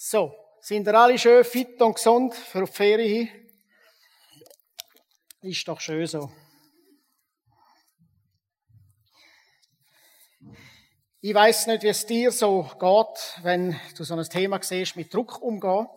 So, 0.00 0.32
sind 0.60 0.86
ihr 0.86 0.94
alle 0.94 1.18
schön 1.18 1.42
fit 1.42 1.82
und 1.82 1.96
gesund 1.96 2.32
für 2.32 2.64
die 2.64 2.70
Ferien 2.70 3.26
hin? 3.26 3.28
Ist 5.42 5.66
doch 5.66 5.80
schön 5.80 6.06
so. 6.06 6.30
Ich 11.20 11.34
weiß 11.34 11.66
nicht, 11.66 11.82
wie 11.82 11.88
es 11.88 12.06
dir 12.06 12.30
so 12.30 12.70
geht, 12.78 13.42
wenn 13.42 13.74
du 13.96 14.04
so 14.04 14.14
ein 14.14 14.22
Thema 14.22 14.62
siehst, 14.62 14.94
mit 14.94 15.12
Druck 15.12 15.42
umgehen. 15.42 15.88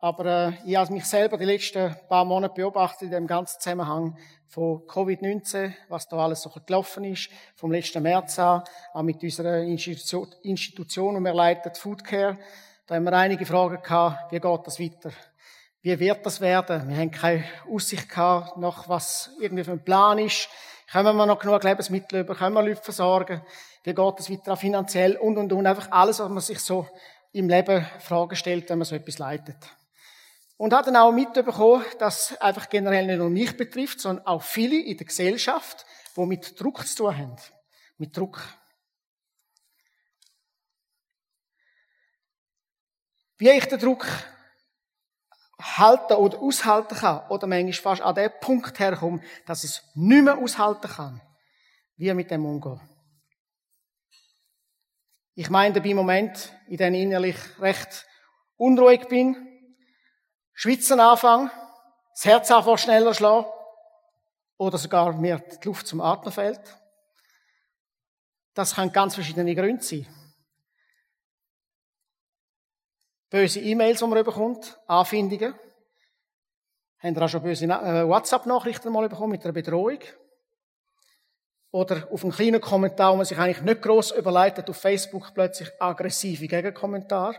Aber 0.00 0.26
äh, 0.26 0.52
ich 0.68 0.74
habe 0.74 0.92
mich 0.92 1.04
selber 1.04 1.38
die 1.38 1.44
letzten 1.44 1.94
paar 2.08 2.24
Monate 2.24 2.54
beobachtet 2.54 3.02
in 3.02 3.12
dem 3.12 3.28
ganzen 3.28 3.60
Zusammenhang 3.60 4.18
von 4.48 4.80
Covid-19, 4.88 5.74
was 5.88 6.08
da 6.08 6.16
alles 6.16 6.42
so 6.42 6.50
gelaufen 6.50 7.04
ist, 7.04 7.30
vom 7.54 7.70
letzten 7.70 8.02
März 8.02 8.36
an, 8.40 8.64
auch 8.92 9.02
mit 9.02 9.22
unserer 9.22 9.60
Institution, 9.62 10.34
Institution 10.42 11.14
die 11.14 11.20
wir 11.20 11.34
leiten, 11.34 11.72
Foodcare. 11.72 12.36
Da 12.88 12.94
haben 12.94 13.04
wir 13.04 13.12
einige 13.12 13.44
Fragen 13.44 13.82
gehabt, 13.82 14.32
wie 14.32 14.40
geht 14.40 14.66
das 14.66 14.80
weiter? 14.80 15.10
Wie 15.82 16.00
wird 16.00 16.24
das 16.24 16.40
werden? 16.40 16.88
Wir 16.88 16.96
haben 16.96 17.10
keine 17.10 17.44
Aussicht 17.70 18.08
gehabt, 18.08 18.56
nach 18.56 18.88
was 18.88 19.30
irgendwie 19.38 19.62
für 19.62 19.72
ein 19.72 19.84
Plan 19.84 20.18
ist. 20.18 20.48
Können 20.90 21.14
wir 21.14 21.26
noch 21.26 21.38
genug 21.38 21.62
Lebensmittel 21.64 22.20
über? 22.20 22.34
Können 22.34 22.54
wir 22.54 22.62
Leute 22.62 22.82
versorgen? 22.82 23.42
Wie 23.84 23.92
geht 23.92 24.18
das 24.18 24.30
weiter 24.30 24.56
finanziell? 24.56 25.18
Und, 25.18 25.36
und, 25.36 25.52
und. 25.52 25.66
Einfach 25.66 25.90
alles, 25.90 26.18
was 26.18 26.30
man 26.30 26.40
sich 26.40 26.60
so 26.60 26.88
im 27.32 27.50
Leben 27.50 27.86
Fragen 28.00 28.36
stellt, 28.36 28.70
wenn 28.70 28.78
man 28.78 28.86
so 28.86 28.96
etwas 28.96 29.18
leitet. 29.18 29.58
Und 30.56 30.72
hat 30.72 30.86
dann 30.86 30.96
auch 30.96 31.12
mitbekommen, 31.12 31.84
dass 31.98 32.40
einfach 32.40 32.70
generell 32.70 33.04
nicht 33.04 33.18
nur 33.18 33.28
mich 33.28 33.54
betrifft, 33.54 34.00
sondern 34.00 34.26
auch 34.26 34.42
viele 34.42 34.80
in 34.80 34.96
der 34.96 35.06
Gesellschaft, 35.06 35.84
die 36.16 36.24
mit 36.24 36.58
Druck 36.58 36.86
zu 36.86 36.96
tun 36.96 37.18
haben. 37.18 37.36
Mit 37.98 38.16
Druck. 38.16 38.40
Wie 43.38 43.50
ich 43.50 43.66
den 43.66 43.78
Druck 43.78 44.06
halten 45.60 46.14
oder 46.14 46.38
aushalten 46.38 46.96
kann, 46.96 47.26
oder 47.28 47.46
manchmal 47.46 47.72
fast 47.72 48.02
an 48.02 48.14
den 48.14 48.30
Punkt 48.40 48.78
herkomme, 48.78 49.20
dass 49.46 49.64
ich 49.64 49.70
es 49.70 49.82
nicht 49.94 50.24
mehr 50.24 50.38
aushalten 50.38 50.88
kann, 50.88 51.20
wie 51.96 52.12
mit 52.14 52.30
dem 52.30 52.44
umgehen. 52.44 52.80
Ich 55.34 55.50
meine 55.50 55.74
dabei 55.74 55.94
Moment, 55.94 56.52
in 56.68 56.76
dem 56.76 56.94
ich 56.94 57.02
innerlich 57.02 57.36
recht 57.60 58.06
unruhig 58.56 59.06
bin, 59.08 59.36
Schwitzen 60.52 60.98
anfangen, 60.98 61.50
das 62.12 62.24
Herz 62.24 62.50
einfach 62.50 62.76
schneller 62.78 63.14
schlagen 63.14 63.46
oder 64.56 64.78
sogar 64.78 65.12
mir 65.12 65.38
die 65.38 65.68
Luft 65.68 65.86
zum 65.86 66.00
Atmen 66.00 66.32
fehlt. 66.32 66.60
Das 68.54 68.74
kann 68.74 68.90
ganz 68.90 69.14
verschiedene 69.14 69.54
Gründe 69.54 69.84
sein. 69.84 70.06
Böse 73.30 73.60
E-Mails, 73.60 73.98
die 73.98 74.06
man 74.06 74.24
bekommt, 74.24 74.78
Anfindungen. 74.86 75.54
Haben 76.98 77.14
ihr 77.14 77.22
auch 77.22 77.28
schon 77.28 77.42
böse 77.42 77.66
äh, 77.66 78.08
WhatsApp-Nachrichten 78.08 78.92
mal 78.92 79.08
bekommen 79.08 79.32
mit 79.32 79.44
einer 79.44 79.52
Bedrohung? 79.52 79.98
Oder 81.70 82.08
auf 82.10 82.24
einen 82.24 82.32
kleinen 82.32 82.60
Kommentar, 82.60 83.12
wo 83.12 83.16
man 83.16 83.26
sich 83.26 83.38
eigentlich 83.38 83.60
nicht 83.60 83.82
gross 83.82 84.10
überleitet, 84.10 84.68
auf 84.70 84.78
Facebook 84.78 85.32
plötzlich 85.34 85.70
aggressive 85.78 86.46
Gegenkommentare. 86.46 87.36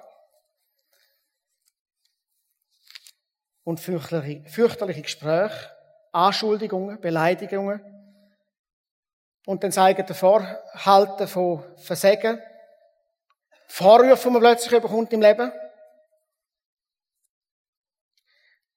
und 3.69 3.79
fürchterliche, 3.79 4.49
fürchterliche 4.49 5.03
Gespräche, 5.03 5.69
Anschuldigungen, 6.11 6.99
Beleidigungen 6.99 7.79
und 9.45 9.63
dann 9.63 9.71
zeigen 9.71 10.07
der 10.07 10.15
Vorhalten 10.15 11.27
von 11.27 11.63
Versagen, 11.77 12.41
Vorwürfe, 13.67 14.27
die 14.27 14.33
man 14.33 14.41
plötzlich 14.41 14.81
bekommt 14.81 15.13
im 15.13 15.21
Leben. 15.21 15.51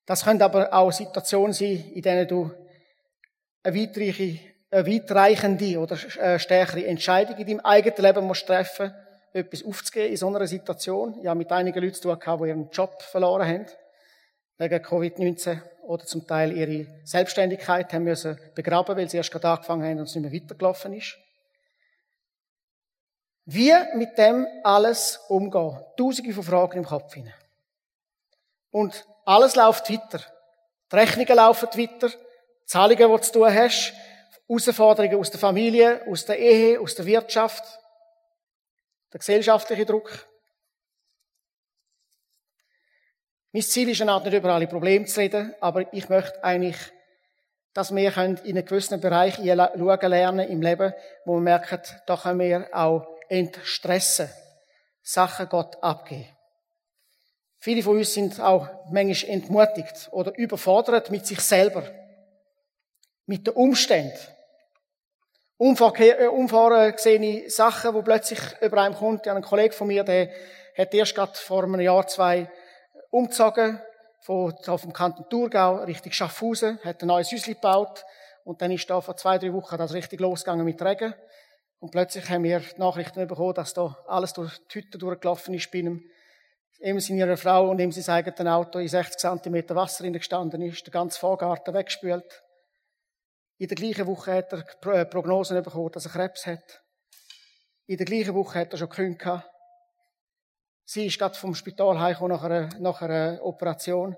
Das 0.06 0.24
können 0.24 0.42
aber 0.42 0.72
auch 0.72 0.90
Situationen 0.90 1.52
sein, 1.52 1.92
in 1.94 2.02
denen 2.02 2.26
du 2.26 2.50
eine 3.62 3.76
weitreiche, 3.76 4.38
eine 4.70 4.86
weitreichende 4.86 5.78
oder 5.78 5.96
äh, 6.18 6.38
stärkere 6.38 6.86
Entscheidung 6.86 7.36
in 7.36 7.46
deinem 7.46 7.60
eigenen 7.60 8.02
Leben 8.02 8.26
musst 8.26 8.46
treffen, 8.46 8.92
etwas 9.32 9.64
aufzugeben 9.64 10.10
in 10.10 10.16
so 10.16 10.28
einer 10.28 10.46
Situation. 10.46 11.18
Ich 11.20 11.26
habe 11.26 11.38
mit 11.38 11.52
einigen 11.52 11.78
Leuten 11.80 11.94
zu 11.94 12.02
tun 12.02 12.18
gehabt, 12.18 12.42
die 12.42 12.48
ihren 12.48 12.70
Job 12.70 13.00
verloren 13.02 13.46
haben 13.46 13.66
wegen 14.58 14.84
Covid-19 14.84 15.60
oder 15.82 16.04
zum 16.04 16.26
Teil 16.26 16.52
ihre 16.52 16.86
Selbstständigkeit 17.04 17.92
haben 17.92 18.04
müssen 18.04 18.38
begraben, 18.54 18.96
weil 18.96 19.08
sie 19.08 19.16
erst 19.16 19.30
gerade 19.30 19.48
angefangen 19.48 19.84
haben 19.84 19.98
und 19.98 20.08
es 20.08 20.14
nicht 20.14 20.30
mehr 20.30 20.40
weitergelaufen 20.40 20.92
ist. 20.94 21.16
Wie 23.44 23.72
mit 23.94 24.16
dem 24.18 24.46
alles 24.62 25.20
umgehen? 25.28 25.80
Tausende 25.96 26.32
von 26.32 26.44
Fragen 26.44 26.78
im 26.78 26.84
Kopf 26.84 27.12
hinein. 27.14 27.34
Und 28.70 29.04
alles 29.24 29.54
läuft 29.56 29.90
weiter. 29.90 30.20
Die 30.90 30.96
Rechnungen 30.96 31.36
laufen 31.36 31.68
weiter. 31.68 32.08
Die 32.08 32.66
Zahlungen, 32.66 32.98
die 32.98 33.16
du 33.16 33.18
zu 33.18 33.32
tun 33.32 33.54
hast. 33.54 33.92
Herausforderungen 34.48 35.18
aus 35.18 35.30
der 35.30 35.40
Familie, 35.40 36.02
aus 36.06 36.24
der 36.24 36.38
Ehe, 36.38 36.80
aus 36.80 36.94
der 36.94 37.06
Wirtschaft. 37.06 37.64
Der 39.12 39.18
gesellschaftliche 39.18 39.86
Druck. 39.86 40.28
Mein 43.52 43.62
Ziel 43.62 43.90
ist 43.90 43.98
ja 43.98 44.18
nicht 44.18 44.32
über 44.32 44.54
alle 44.54 44.66
Probleme 44.66 45.04
zu 45.04 45.20
reden, 45.20 45.54
aber 45.60 45.92
ich 45.92 46.08
möchte 46.08 46.42
eigentlich, 46.42 46.76
dass 47.74 47.94
wir 47.94 48.16
in 48.16 48.38
einen 48.38 48.64
gewissen 48.64 49.00
Bereich 49.00 49.36
schauen 49.36 50.10
lernen 50.10 50.48
im 50.48 50.62
Leben, 50.62 50.94
wo 51.26 51.34
wir 51.34 51.40
merken, 51.40 51.80
da 52.06 52.16
können 52.16 52.40
wir 52.40 52.68
auch 52.72 53.06
entstressen, 53.28 54.30
Sachen 55.02 55.48
Gott 55.50 55.82
abgeben. 55.82 56.31
Viele 57.64 57.84
von 57.84 57.96
uns 57.96 58.12
sind 58.12 58.40
auch 58.40 58.68
manchmal 58.90 59.34
entmutigt 59.34 60.08
oder 60.10 60.36
überfordert 60.36 61.12
mit 61.12 61.28
sich 61.28 61.38
selber, 61.38 61.84
mit 63.26 63.46
den 63.46 63.54
Umständen. 63.54 64.18
Äh, 65.60 66.26
unvorgesehene 66.26 67.48
Sachen, 67.48 67.94
wo 67.94 68.02
plötzlich 68.02 68.40
über 68.62 68.82
einem 68.82 68.96
kommt. 68.96 69.28
Ein 69.28 69.42
Kollege 69.42 69.72
von 69.74 69.86
mir, 69.86 70.02
der 70.02 70.30
hat 70.76 70.92
erst 70.92 71.14
gerade 71.14 71.34
vor 71.36 71.62
einem 71.62 71.78
Jahr, 71.78 72.04
zwei 72.08 72.50
umgezogen, 73.10 73.80
von, 74.22 74.52
auf 74.66 74.82
dem 74.82 74.92
Kanton 74.92 75.26
Thurgau 75.30 75.84
Richtung 75.84 76.10
Schaffhausen, 76.10 76.80
hat 76.82 77.00
ein 77.02 77.06
neues 77.06 77.30
Häuschen 77.30 77.54
gebaut 77.54 78.04
und 78.42 78.60
dann 78.60 78.72
ist 78.72 78.90
da 78.90 79.00
vor 79.00 79.16
zwei, 79.16 79.38
drei 79.38 79.52
Wochen 79.52 79.78
das 79.78 79.94
richtig 79.94 80.18
losgegangen 80.18 80.64
mit 80.64 80.82
Regen. 80.82 81.14
Und 81.78 81.92
plötzlich 81.92 82.28
haben 82.28 82.42
wir 82.42 82.60
Nachrichten 82.76 83.24
bekommen, 83.28 83.54
dass 83.54 83.72
da 83.72 83.96
alles 84.08 84.32
durch 84.32 84.58
die 84.66 84.80
Hütte 84.80 84.98
durchgelaufen 84.98 85.54
ist 85.54 85.70
bei 85.70 85.78
ihm. 85.78 86.10
Ihm 86.82 86.98
seiner 86.98 87.36
Frau 87.36 87.70
und 87.70 87.78
ihm 87.78 87.92
sein 87.92 88.12
eigenes 88.12 88.46
Auto 88.46 88.80
in 88.80 88.88
60 88.88 89.16
cm 89.16 89.68
Wasser 89.70 90.10
gestanden 90.10 90.62
ist, 90.62 90.84
der 90.84 90.92
ganze 90.92 91.18
Vorgarten 91.20 91.72
weggespült. 91.74 92.42
In 93.58 93.68
der 93.68 93.76
gleichen 93.76 94.08
Woche 94.08 94.34
hat 94.34 94.52
er 94.52 95.04
Prognosen 95.04 95.62
bekommen, 95.62 95.92
dass 95.92 96.06
er 96.06 96.10
Krebs 96.10 96.44
hat. 96.44 96.82
In 97.86 97.98
der 97.98 98.06
gleichen 98.06 98.34
Woche 98.34 98.58
hat 98.58 98.72
er 98.72 98.78
schon 98.78 98.88
gekündigt. 98.88 99.44
Sie 100.84 101.06
ist 101.06 101.20
gerade 101.20 101.36
vom 101.36 101.54
Spital 101.54 102.00
heimgekommen 102.00 102.36
nach 102.36 102.42
einer, 102.42 102.68
nach 102.80 103.00
einer 103.00 103.40
Operation. 103.44 104.16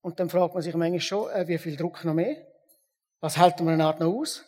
Und 0.00 0.18
dann 0.18 0.30
fragt 0.30 0.54
man 0.54 0.62
sich 0.62 0.74
manchmal 0.74 1.00
schon, 1.00 1.30
äh, 1.30 1.46
wie 1.46 1.58
viel 1.58 1.76
Druck 1.76 2.02
noch 2.04 2.14
mehr? 2.14 2.46
Was 3.20 3.36
hält 3.36 3.60
man 3.60 3.74
eine 3.74 3.84
Art 3.84 4.00
noch 4.00 4.14
aus? 4.14 4.44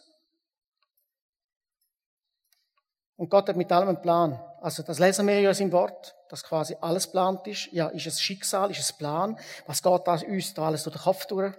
Und 3.17 3.28
Gott 3.28 3.49
hat 3.50 3.56
mit 3.56 3.71
allem 3.71 3.88
einen 3.88 4.00
Plan. 4.00 4.48
Also 4.61 4.83
das 4.83 4.99
lesen 4.99 5.27
wir 5.27 5.41
ja 5.41 5.55
seinem 5.55 5.73
Wort, 5.73 6.17
dass 6.29 6.43
quasi 6.43 6.77
alles 6.81 7.07
geplant 7.07 7.47
ist. 7.47 7.73
Ja, 7.73 7.89
ist 7.89 8.07
es 8.07 8.21
Schicksal, 8.21 8.71
ist 8.71 8.81
es 8.81 8.93
Plan? 8.93 9.39
Was 9.67 9.83
geht 9.83 10.07
da 10.07 10.15
uns 10.15 10.55
da 10.55 10.67
alles 10.67 10.83
durch 10.85 10.97
den 10.97 11.03
Kopf 11.03 11.27
durch? 11.27 11.55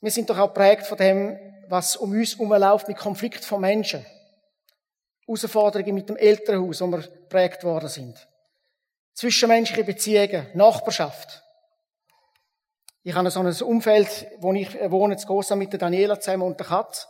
Wir 0.00 0.10
sind 0.10 0.28
doch 0.28 0.38
auch 0.38 0.52
prägt 0.52 0.86
von 0.86 0.98
dem, 0.98 1.38
was 1.68 1.96
um 1.96 2.10
uns 2.10 2.36
herumläuft 2.36 2.88
mit 2.88 2.98
Konflikt 2.98 3.44
von 3.44 3.60
Menschen. 3.60 4.04
Herausforderungen 5.26 5.94
mit 5.94 6.08
dem 6.08 6.16
Elternhaus, 6.16 6.80
wo 6.80 6.86
wir 6.88 7.02
geprägt 7.02 7.64
worden 7.64 7.88
sind. 7.88 8.28
Zwischenmenschliche 9.14 9.84
Beziehungen, 9.84 10.48
Nachbarschaft. 10.54 11.42
Ich 13.04 13.14
habe 13.14 13.30
so 13.30 13.40
ein 13.40 13.62
Umfeld, 13.62 14.26
wo 14.38 14.52
ich 14.52 14.74
wohne, 14.90 15.16
zu 15.16 15.26
Gosa 15.26 15.56
mit 15.56 15.72
der 15.72 15.78
Daniela 15.78 16.20
zusammen 16.20 16.42
und 16.42 16.58
der 16.58 16.66
Katz. 16.66 17.08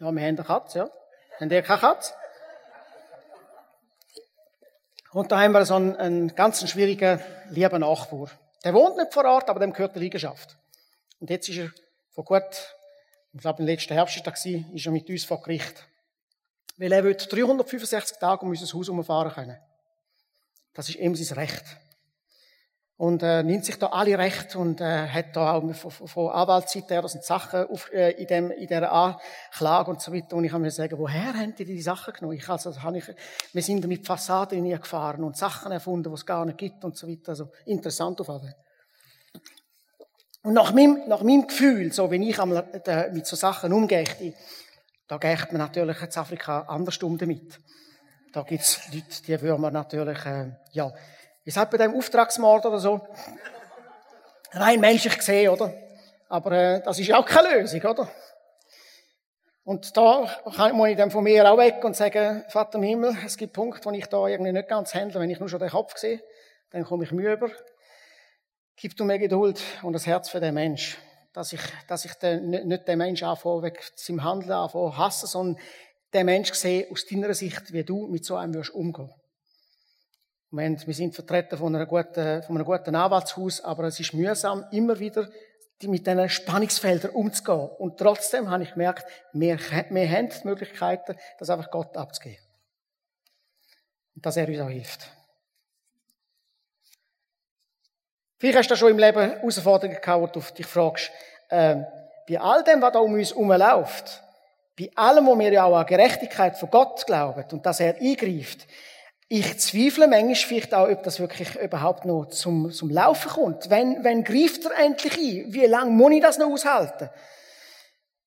Ja, 0.00 0.12
wir 0.12 0.22
haben 0.22 0.36
eine 0.36 0.44
Katz, 0.44 0.74
ja. 0.74 0.88
Haben 1.40 1.50
ihr 1.50 1.62
keine 1.62 1.80
Katz? 1.80 2.14
Und 5.12 5.32
da 5.32 5.40
haben 5.40 5.52
wir 5.52 5.64
so 5.64 5.74
einen, 5.74 5.96
einen 5.96 6.34
ganz 6.34 6.68
schwierigen, 6.68 7.20
lieben 7.50 7.80
Nachbar. 7.80 8.30
Der 8.64 8.74
wohnt 8.74 8.96
nicht 8.96 9.12
vor 9.12 9.24
Ort, 9.24 9.48
aber 9.48 9.60
dem 9.60 9.72
gehört 9.72 9.94
die 9.94 10.00
Liegenschaft. 10.00 10.56
Und 11.20 11.30
jetzt 11.30 11.48
ist 11.48 11.58
er 11.58 11.70
vor 12.10 12.24
gut 12.24 12.44
ich 13.32 13.40
glaube, 13.40 13.60
im 13.60 13.66
letzten 13.66 13.94
Herbst 13.94 14.24
war 14.24 14.34
er, 14.44 14.74
ist 14.74 14.86
er 14.86 14.92
mit 14.92 15.08
uns 15.08 15.24
vor 15.24 15.40
Gericht. 15.42 15.86
Weil 16.76 16.92
er 16.92 17.04
will 17.04 17.14
365 17.14 18.18
Tage 18.18 18.42
um 18.42 18.50
unser 18.50 18.72
Haus 18.76 18.88
umfahren 18.88 19.32
können. 19.32 19.58
Das 20.74 20.88
ist 20.88 20.96
ihm 20.96 21.14
sein 21.14 21.38
Recht. 21.38 21.64
Und 22.98 23.22
äh, 23.22 23.44
nimmt 23.44 23.64
sich 23.64 23.78
da 23.78 23.86
alle 23.86 24.18
Recht 24.18 24.56
und 24.56 24.80
äh, 24.80 25.06
hat 25.06 25.36
da 25.36 25.54
auch 25.54 25.72
von, 25.72 25.90
von 25.90 26.30
Anwaltsseite 26.30 26.94
her, 26.94 27.02
das 27.02 27.12
sind 27.12 27.22
Sachen 27.22 27.68
auf, 27.68 27.92
äh, 27.92 28.10
in, 28.20 28.26
dem, 28.26 28.50
in 28.50 28.66
dieser 28.66 28.90
Anklage 28.92 29.92
und 29.92 30.02
so 30.02 30.12
weiter. 30.12 30.34
Und 30.34 30.44
ich 30.44 30.50
kann 30.50 30.60
mir 30.60 30.72
sagen, 30.72 30.98
woher 30.98 31.32
haben 31.32 31.54
die 31.54 31.64
die 31.64 31.80
Sachen 31.80 32.12
genommen? 32.12 32.36
Ich, 32.36 32.48
also, 32.48 32.82
habe 32.82 32.98
ich, 32.98 33.04
wir 33.52 33.62
sind 33.62 33.86
mit 33.86 34.04
Fassaden 34.04 34.68
gefahren 34.68 35.22
und 35.22 35.36
Sachen 35.36 35.70
erfunden, 35.70 36.10
die 36.10 36.14
es 36.14 36.26
gar 36.26 36.44
nicht 36.44 36.58
gibt 36.58 36.84
und 36.84 36.96
so 36.96 37.08
weiter. 37.08 37.28
Also 37.28 37.52
interessant 37.66 38.20
auf 38.20 38.30
alle. 38.30 38.56
Und 40.42 40.54
nach 40.54 40.72
meinem, 40.72 41.06
nach 41.06 41.22
meinem 41.22 41.46
Gefühl, 41.46 41.92
so 41.92 42.10
wenn 42.10 42.24
ich 42.24 42.40
einmal 42.40 42.68
äh, 42.84 43.12
mit 43.12 43.28
so 43.28 43.36
Sachen 43.36 43.72
umgehe, 43.72 44.04
da 45.06 45.18
geht 45.18 45.52
man 45.52 45.58
natürlich 45.60 46.02
in 46.02 46.16
Afrika 46.16 46.62
anders 46.62 47.00
um 47.00 47.16
damit. 47.16 47.60
Da 48.32 48.42
gibt's 48.42 48.80
Leute, 48.92 49.22
die 49.24 49.40
würden 49.40 49.60
man 49.60 49.72
natürlich, 49.72 50.26
äh, 50.26 50.50
ja, 50.72 50.92
wie 51.48 51.52
sagt 51.52 51.70
bei 51.70 51.78
dem 51.78 51.96
Auftragsmord 51.96 52.66
oder 52.66 52.78
so? 52.78 53.00
Rein 54.52 54.80
menschlich 54.80 55.16
gesehen, 55.16 55.48
oder? 55.48 55.72
Aber 56.28 56.52
äh, 56.52 56.82
das 56.82 56.98
ist 56.98 57.06
ja 57.06 57.18
auch 57.18 57.24
keine 57.24 57.60
Lösung, 57.60 57.80
oder? 57.80 58.06
Und 59.64 59.96
da 59.96 60.28
muss 60.74 60.88
ich 60.90 60.96
dann 60.98 61.10
von 61.10 61.24
mir 61.24 61.50
auch 61.50 61.56
weg 61.56 61.82
und 61.82 61.96
sagen, 61.96 62.44
Vater 62.50 62.76
im 62.76 62.84
Himmel, 62.84 63.16
es 63.24 63.38
gibt 63.38 63.54
Punkte, 63.54 63.82
wo 63.86 63.92
ich 63.92 64.04
da 64.08 64.26
irgendwie 64.26 64.52
nicht 64.52 64.68
ganz 64.68 64.92
handle. 64.92 65.18
Wenn 65.22 65.30
ich 65.30 65.40
nur 65.40 65.48
schon 65.48 65.60
den 65.60 65.70
Kopf 65.70 65.96
sehe, 65.96 66.22
dann 66.68 66.84
komme 66.84 67.04
ich 67.04 67.12
Mühe 67.12 67.32
über. 67.32 67.48
Gib 68.76 68.94
du 68.98 69.06
mir 69.06 69.18
Geduld 69.18 69.58
und 69.82 69.94
das 69.94 70.04
Herz 70.04 70.28
für 70.28 70.40
den 70.40 70.52
Mensch. 70.52 70.98
Dass 71.32 71.54
ich, 71.54 71.62
dass 71.88 72.04
ich 72.04 72.12
den, 72.12 72.50
nicht 72.50 72.86
den 72.86 72.98
Mensch 72.98 73.22
anfange, 73.22 73.62
wegen 73.62 73.78
seinem 73.94 74.22
Handeln 74.22 74.52
anfange, 74.52 74.98
hassen, 74.98 75.26
sondern 75.26 75.62
den 76.12 76.26
Mensch 76.26 76.52
sehe 76.52 76.88
aus 76.92 77.06
deiner 77.06 77.32
Sicht, 77.32 77.72
wie 77.72 77.84
du 77.84 78.06
mit 78.06 78.26
so 78.26 78.36
einem 78.36 78.52
wirst 78.52 78.74
umgehen. 78.74 79.10
Wir 80.50 80.94
sind 80.94 81.14
vertreten 81.14 81.58
von, 81.58 81.74
guten, 81.86 82.42
von 82.42 82.56
einem 82.56 82.64
guten 82.64 82.94
Anwaltshaus, 82.94 83.62
aber 83.62 83.84
es 83.84 84.00
ist 84.00 84.14
mühsam, 84.14 84.64
immer 84.70 84.98
wieder 84.98 85.28
mit 85.82 86.06
diesen 86.06 86.28
Spannungsfeldern 86.28 87.10
umzugehen. 87.12 87.68
Und 87.78 87.98
trotzdem 87.98 88.50
habe 88.50 88.62
ich 88.62 88.72
gemerkt, 88.72 89.04
wir, 89.32 89.58
wir 89.58 90.10
haben 90.10 90.28
die 90.30 90.46
Möglichkeiten, 90.46 91.16
das 91.38 91.50
einfach 91.50 91.70
Gott 91.70 91.96
abzugeben. 91.96 92.42
Und 94.16 94.24
dass 94.24 94.36
er 94.36 94.48
uns 94.48 94.60
auch 94.60 94.68
hilft. 94.68 95.10
Vielleicht 98.38 98.58
hast 98.58 98.70
du 98.70 98.76
schon 98.76 98.92
im 98.92 98.98
Leben 98.98 99.20
Herausforderungen 99.20 100.00
gehabt, 100.00 100.22
wo 100.22 100.26
du 100.26 100.40
dich 100.54 100.66
fragst, 100.66 101.10
äh, 101.50 101.76
bei 102.28 102.40
all 102.40 102.64
dem, 102.64 102.80
was 102.80 102.92
da 102.92 103.00
um 103.00 103.12
uns 103.12 103.30
herumläuft, 103.30 104.22
bei 104.78 104.90
allem, 104.94 105.26
wo 105.26 105.38
wir 105.38 105.52
ja 105.52 105.64
auch 105.64 105.76
an 105.76 105.86
Gerechtigkeit 105.86 106.56
von 106.56 106.70
Gott 106.70 107.04
glauben 107.04 107.44
und 107.52 107.66
dass 107.66 107.80
er 107.80 107.96
eingreift, 107.96 108.66
ich 109.28 109.58
zweifle 109.58 110.08
manchmal 110.08 110.34
vielleicht 110.34 110.74
auch, 110.74 110.88
ob 110.88 111.02
das 111.02 111.20
wirklich 111.20 111.54
überhaupt 111.56 112.06
noch 112.06 112.26
zum, 112.26 112.72
zum 112.72 112.88
Laufen 112.88 113.30
kommt. 113.30 113.68
Wenn, 113.68 114.02
wenn 114.02 114.24
greift 114.24 114.64
er 114.64 114.76
endlich 114.78 115.16
ein? 115.18 115.52
Wie 115.52 115.66
lange 115.66 115.90
muss 115.90 116.12
ich 116.12 116.22
das 116.22 116.38
noch 116.38 116.50
aushalten? 116.50 117.10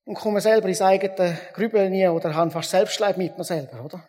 Und 0.06 0.15
komme 0.15 0.42
selber 0.42 0.68
ins 0.68 0.81
eigene 0.81 1.39
Grübeln 1.53 1.92
nie 1.92 2.07
oder 2.07 2.36
habe 2.36 2.51
fast 2.51 2.69
Selbstleid 2.69 3.18
mit 3.18 3.38
mir 3.38 3.44
selber, 3.44 3.83
oder? 3.83 4.07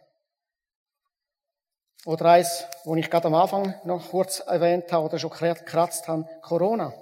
Oder 2.05 2.27
eins, 2.27 2.65
wo 2.85 2.95
ich 2.97 3.09
gerade 3.09 3.29
am 3.29 3.35
Anfang 3.35 3.75
noch 3.85 4.11
kurz 4.11 4.41
erwähnt 4.41 4.91
habe 4.93 5.06
oder 5.06 5.19
schon 5.19 5.31
gekratzt 5.31 6.09
habe, 6.09 6.29
Corona. 6.43 6.93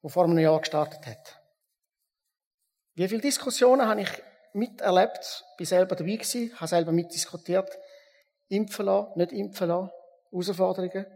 Wo 0.00 0.08
vor 0.08 0.24
einem 0.24 0.38
Jahr 0.38 0.60
gestartet 0.60 1.04
hat. 1.06 1.40
Wie 2.94 3.08
viele 3.08 3.20
Diskussionen 3.20 3.86
habe 3.86 4.02
ich 4.02 4.22
miterlebt, 4.52 5.44
bin 5.56 5.66
selber 5.66 5.96
dabei 5.96 6.12
gewesen, 6.12 6.52
habe 6.56 6.68
selber 6.68 6.92
mitdiskutiert, 6.92 7.76
impfen 8.52 8.86
lassen, 8.86 9.12
nicht 9.16 9.32
impfen 9.32 9.68
lassen, 9.68 9.90
Herausforderungen. 10.30 11.06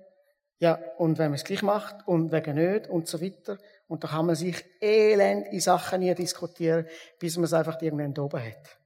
Ja, 0.58 0.78
und 0.96 1.18
wenn 1.18 1.30
man 1.30 1.34
es 1.34 1.44
gleich 1.44 1.62
macht 1.62 2.08
und 2.08 2.32
wegen 2.32 2.54
nicht 2.56 2.88
und 2.88 3.06
so 3.06 3.20
weiter. 3.20 3.58
Und 3.88 4.02
da 4.02 4.08
kann 4.08 4.26
man 4.26 4.34
sich 4.34 4.64
elend 4.80 5.48
in 5.52 5.60
Sachen 5.60 6.00
nie 6.00 6.14
diskutieren, 6.14 6.86
bis 7.18 7.36
man 7.36 7.44
es 7.44 7.52
einfach 7.52 7.80
irgendwann 7.82 8.16
oben 8.24 8.42
hat. 8.42 8.78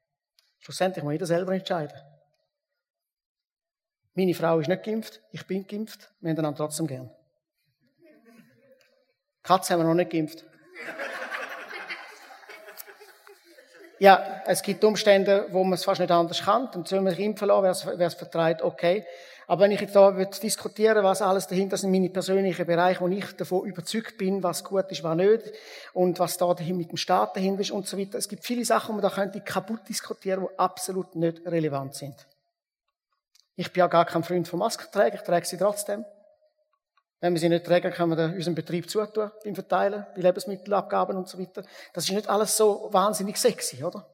Schlussendlich 0.58 1.05
muss 1.05 1.12
jeder 1.12 1.26
selber 1.26 1.55
entscheiden. 1.55 1.97
Meine 4.14 4.35
Frau 4.35 4.58
ist 4.58 4.69
nicht 4.69 4.82
geimpft, 4.82 5.23
ich 5.31 5.47
bin 5.47 5.67
geimpft, 5.67 6.12
wir 6.20 6.31
haben 6.31 6.38
einander 6.38 6.58
trotzdem 6.58 6.88
gern. 6.88 7.11
Katze 9.43 9.73
haben 9.73 9.81
wir 9.81 9.85
noch 9.85 9.94
nicht 9.94 10.11
geimpft. 10.11 10.44
Ja, 14.00 14.41
es 14.47 14.62
gibt 14.62 14.82
Umstände, 14.82 15.47
wo 15.50 15.62
man 15.62 15.75
es 15.75 15.85
fast 15.85 16.00
nicht 16.00 16.11
anders 16.11 16.43
kann. 16.43 16.70
Dann 16.73 16.87
soll 16.87 17.02
man 17.02 17.14
sich 17.14 17.23
impfen 17.23 17.49
lassen, 17.49 17.93
wer 17.97 18.06
es 18.06 18.14
vertreibt, 18.14 18.62
okay. 18.62 19.05
Aber 19.47 19.62
wenn 19.62 19.73
ich 19.73 19.81
jetzt 19.82 19.94
da 19.94 20.11
diskutieren 20.11 21.05
was 21.05 21.20
alles 21.20 21.47
dahinter 21.47 21.76
sind 21.76 21.91
meine 21.91 22.08
persönlichen 22.08 22.64
Bereiche, 22.64 23.02
wo 23.02 23.08
ich 23.08 23.37
davon 23.37 23.67
überzeugt 23.67 24.17
bin, 24.17 24.43
was 24.43 24.64
gut 24.64 24.91
ist, 24.91 25.02
was 25.02 25.17
nicht, 25.17 25.52
und 25.93 26.19
was 26.19 26.38
da 26.38 26.47
mit 26.47 26.91
dem 26.91 26.97
Staat 26.97 27.37
dahinter 27.37 27.61
ist 27.61 27.73
und 27.73 27.87
so 27.87 27.99
weiter. 27.99 28.17
Es 28.17 28.29
gibt 28.29 28.43
viele 28.43 28.64
Sachen, 28.64 28.97
die 28.97 29.02
man 29.02 29.02
da 29.02 29.11
könnte 29.11 29.43
kaputt 29.43 29.87
diskutieren, 29.87 30.47
die 30.50 30.58
absolut 30.58 31.14
nicht 31.14 31.44
relevant 31.44 31.94
sind. 31.94 32.14
Ich 33.55 33.70
bin 33.70 33.81
ja 33.81 33.87
gar 33.87 34.06
kein 34.06 34.25
Freund 34.25 34.49
von 34.49 34.61
Maskenträger, 34.61 35.17
ich 35.17 35.23
trage 35.23 35.44
sie 35.44 35.58
trotzdem. 35.58 36.06
Wenn 37.21 37.35
wir 37.35 37.41
sie 37.41 37.51
nicht 37.51 37.67
tragen, 37.67 37.93
können 37.93 38.17
wir 38.17 38.35
unseren 38.35 38.55
Betrieb 38.55 38.89
zutun, 38.89 39.31
beim 39.45 39.55
Verteilen, 39.55 40.07
bei 40.15 40.23
Lebensmittelabgaben 40.23 41.17
und 41.17 41.29
so 41.29 41.39
weiter. 41.39 41.63
Das 41.93 42.05
ist 42.05 42.13
nicht 42.13 42.29
alles 42.29 42.57
so 42.57 42.89
wahnsinnig 42.93 43.37
sexy, 43.37 43.85
oder? 43.85 44.09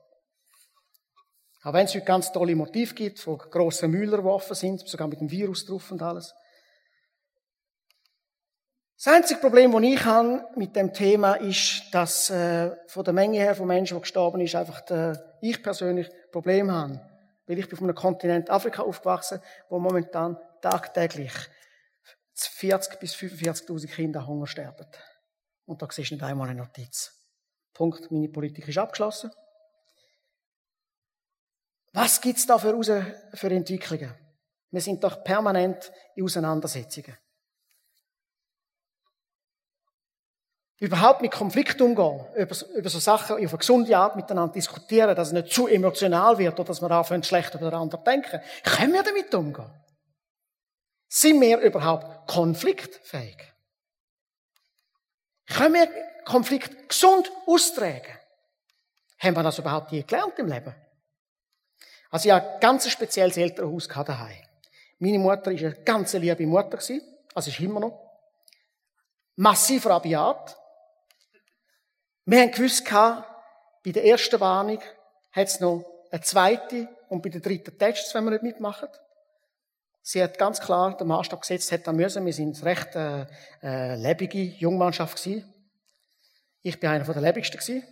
Auch 1.63 1.73
wenn 1.73 1.87
es 1.87 1.95
heute 1.95 2.05
ganz 2.05 2.33
tolle 2.33 2.55
Motive 2.57 2.95
gibt, 2.95 3.21
von 3.21 3.39
grossen 3.39 3.91
Müller, 3.91 4.19
die 4.19 4.25
offen 4.25 4.55
sind, 4.55 4.89
sogar 4.89 5.07
mit 5.09 5.21
dem 5.21 5.31
Virus 5.31 5.67
drauf 5.67 5.91
und 5.91 6.03
alles. 6.03 6.35
Das 8.97 9.13
einzige 9.13 9.41
Problem, 9.41 9.73
das 9.73 9.83
ich 9.83 10.05
habe 10.05 10.45
mit 10.57 10.75
dem 10.75 10.93
Thema, 10.93 11.35
ist, 11.35 11.83
dass 11.93 12.31
äh, 12.31 12.71
von 12.87 13.05
der 13.05 13.13
Menge 13.13 13.39
her 13.39 13.55
von 13.55 13.67
Menschen, 13.67 13.97
die 13.97 14.01
gestorben 14.01 14.39
sind, 14.39 14.59
einfach 14.59 14.81
der, 14.83 15.37
ich 15.43 15.63
persönlich 15.63 16.09
Problem 16.33 16.71
habe. 16.71 17.01
Weil 17.47 17.59
ich 17.59 17.69
bin 17.69 17.79
von 17.79 17.89
einem 17.89 17.97
Kontinent 17.97 18.49
Afrika 18.49 18.83
aufgewachsen, 18.83 19.41
wo 19.69 19.79
momentan 19.79 20.39
tagtäglich 20.63 21.33
40 22.45 23.01
bis 23.01 23.15
45.000 23.15 23.87
Kinder 23.89 24.27
Hunger 24.27 24.47
sterben. 24.47 24.87
Und 25.65 25.83
da 25.83 25.89
siehst 25.91 26.11
du 26.11 26.15
nicht 26.15 26.25
einmal 26.25 26.49
eine 26.49 26.61
Notiz. 26.61 27.13
Punkt, 27.73 28.11
meine 28.11 28.29
Politik 28.29 28.69
ist 28.69 28.79
abgeschlossen. 28.79 29.31
Was 31.93 32.21
gibt's 32.21 32.47
da 32.47 32.59
für, 32.59 32.77
für 33.35 33.51
Entwicklungen? 33.51 34.15
Wir 34.71 34.81
sind 34.81 35.03
doch 35.03 35.25
permanent 35.25 35.91
in 36.15 36.25
Auseinandersetzungen. 36.25 37.17
Überhaupt 40.79 41.23
mit 41.23 41.33
Konflikt 41.33 41.81
umgehen, 41.81 42.21
über, 42.37 42.55
über 42.75 42.91
so 42.91 42.99
Sachen 42.99 43.37
auf 43.37 43.51
eine 43.51 43.59
gesunde 43.59 43.97
Art 43.97 44.15
miteinander 44.15 44.53
diskutieren, 44.53 45.17
dass 45.17 45.29
es 45.29 45.33
nicht 45.33 45.51
zu 45.51 45.69
emotional 45.69 46.37
wird 46.37 46.61
oder 46.61 46.67
dass 46.67 46.83
wir 46.83 46.91
anfangen, 46.91 47.23
schlecht 47.23 47.55
über 47.55 47.71
den 47.71 47.79
anderen 47.79 48.05
denken. 48.05 48.41
Können 48.63 48.93
wir 48.93 49.03
damit 49.03 49.35
umgehen? 49.35 49.71
Sind 51.09 51.41
wir 51.41 51.59
überhaupt 51.61 52.29
konfliktfähig? 52.29 53.37
Können 55.47 55.75
wir 55.75 55.89
Konflikt 56.25 56.89
gesund 56.89 57.31
austragen? 57.47 58.19
Haben 59.19 59.37
wir 59.37 59.43
das 59.45 59.59
überhaupt 59.59 59.93
je 59.93 60.03
gelernt 60.03 60.39
im 60.39 60.49
Leben? 60.49 60.75
Also 62.11 62.29
ich 62.29 62.35
hatte 62.35 62.55
ein 62.55 62.61
ganz 62.61 62.91
spezielles 62.91 63.37
Elternhaus 63.37 63.89
daheim. 63.89 64.43
Meine 64.99 65.19
Mutter 65.19 65.47
war 65.47 65.53
eine 65.53 65.75
ganz 65.85 66.13
liebe 66.15 66.47
Mutter, 66.47 66.79
also 66.79 67.51
ist 67.51 67.61
immer 67.61 67.81
noch. 67.81 68.03
Massiv 69.37 69.87
rabiat. 69.87 70.57
Wir 72.25 72.41
haben 72.41 72.51
gewusst, 72.51 72.85
bei 72.91 73.93
der 73.93 74.05
ersten 74.05 74.41
Warnung 74.41 74.81
hat 75.33 75.47
es 75.47 75.61
noch 75.61 75.85
eine 76.11 76.23
zweite 76.23 76.89
und 77.09 77.23
bei 77.23 77.29
der 77.29 77.41
dritten 77.41 77.79
Tests, 77.79 78.15
wenn 78.15 78.25
wir 78.25 78.33
nicht 78.33 78.43
mitmachen. 78.43 78.89
Sie 80.09 80.23
hat 80.23 80.39
ganz 80.39 80.61
klar 80.61 80.97
den 80.97 81.09
Maßstab 81.09 81.41
gesetzt, 81.41 81.73
hätte 81.73 81.93
müssen. 81.93 82.25
Wir 82.25 82.33
sind 82.33 82.63
recht 82.63 82.95
äh, 82.95 83.27
äh, 83.61 83.97
lebige 83.97 84.41
Jungmannschaft 84.41 85.21
gewesen. 85.21 85.53
Ich 86.63 86.79
bin 86.79 86.91
einer 86.91 87.05
von 87.05 87.15
der 87.15 87.25
lebigsten 87.25 87.59
gewesen. 87.59 87.83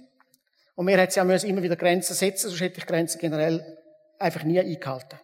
Und 0.76 0.84
mir 0.84 0.96
hat 1.00 1.10
sie 1.10 1.20
auch 1.20 1.24
müssen 1.24 1.50
immer 1.50 1.60
wieder 1.60 1.74
Grenzen 1.74 2.14
setzen, 2.14 2.50
sonst 2.50 2.60
hätte 2.60 2.78
ich 2.78 2.86
Grenzen 2.86 3.18
generell 3.18 3.66
einfach 4.20 4.44
nie 4.44 4.60
eingehalten. 4.60 5.18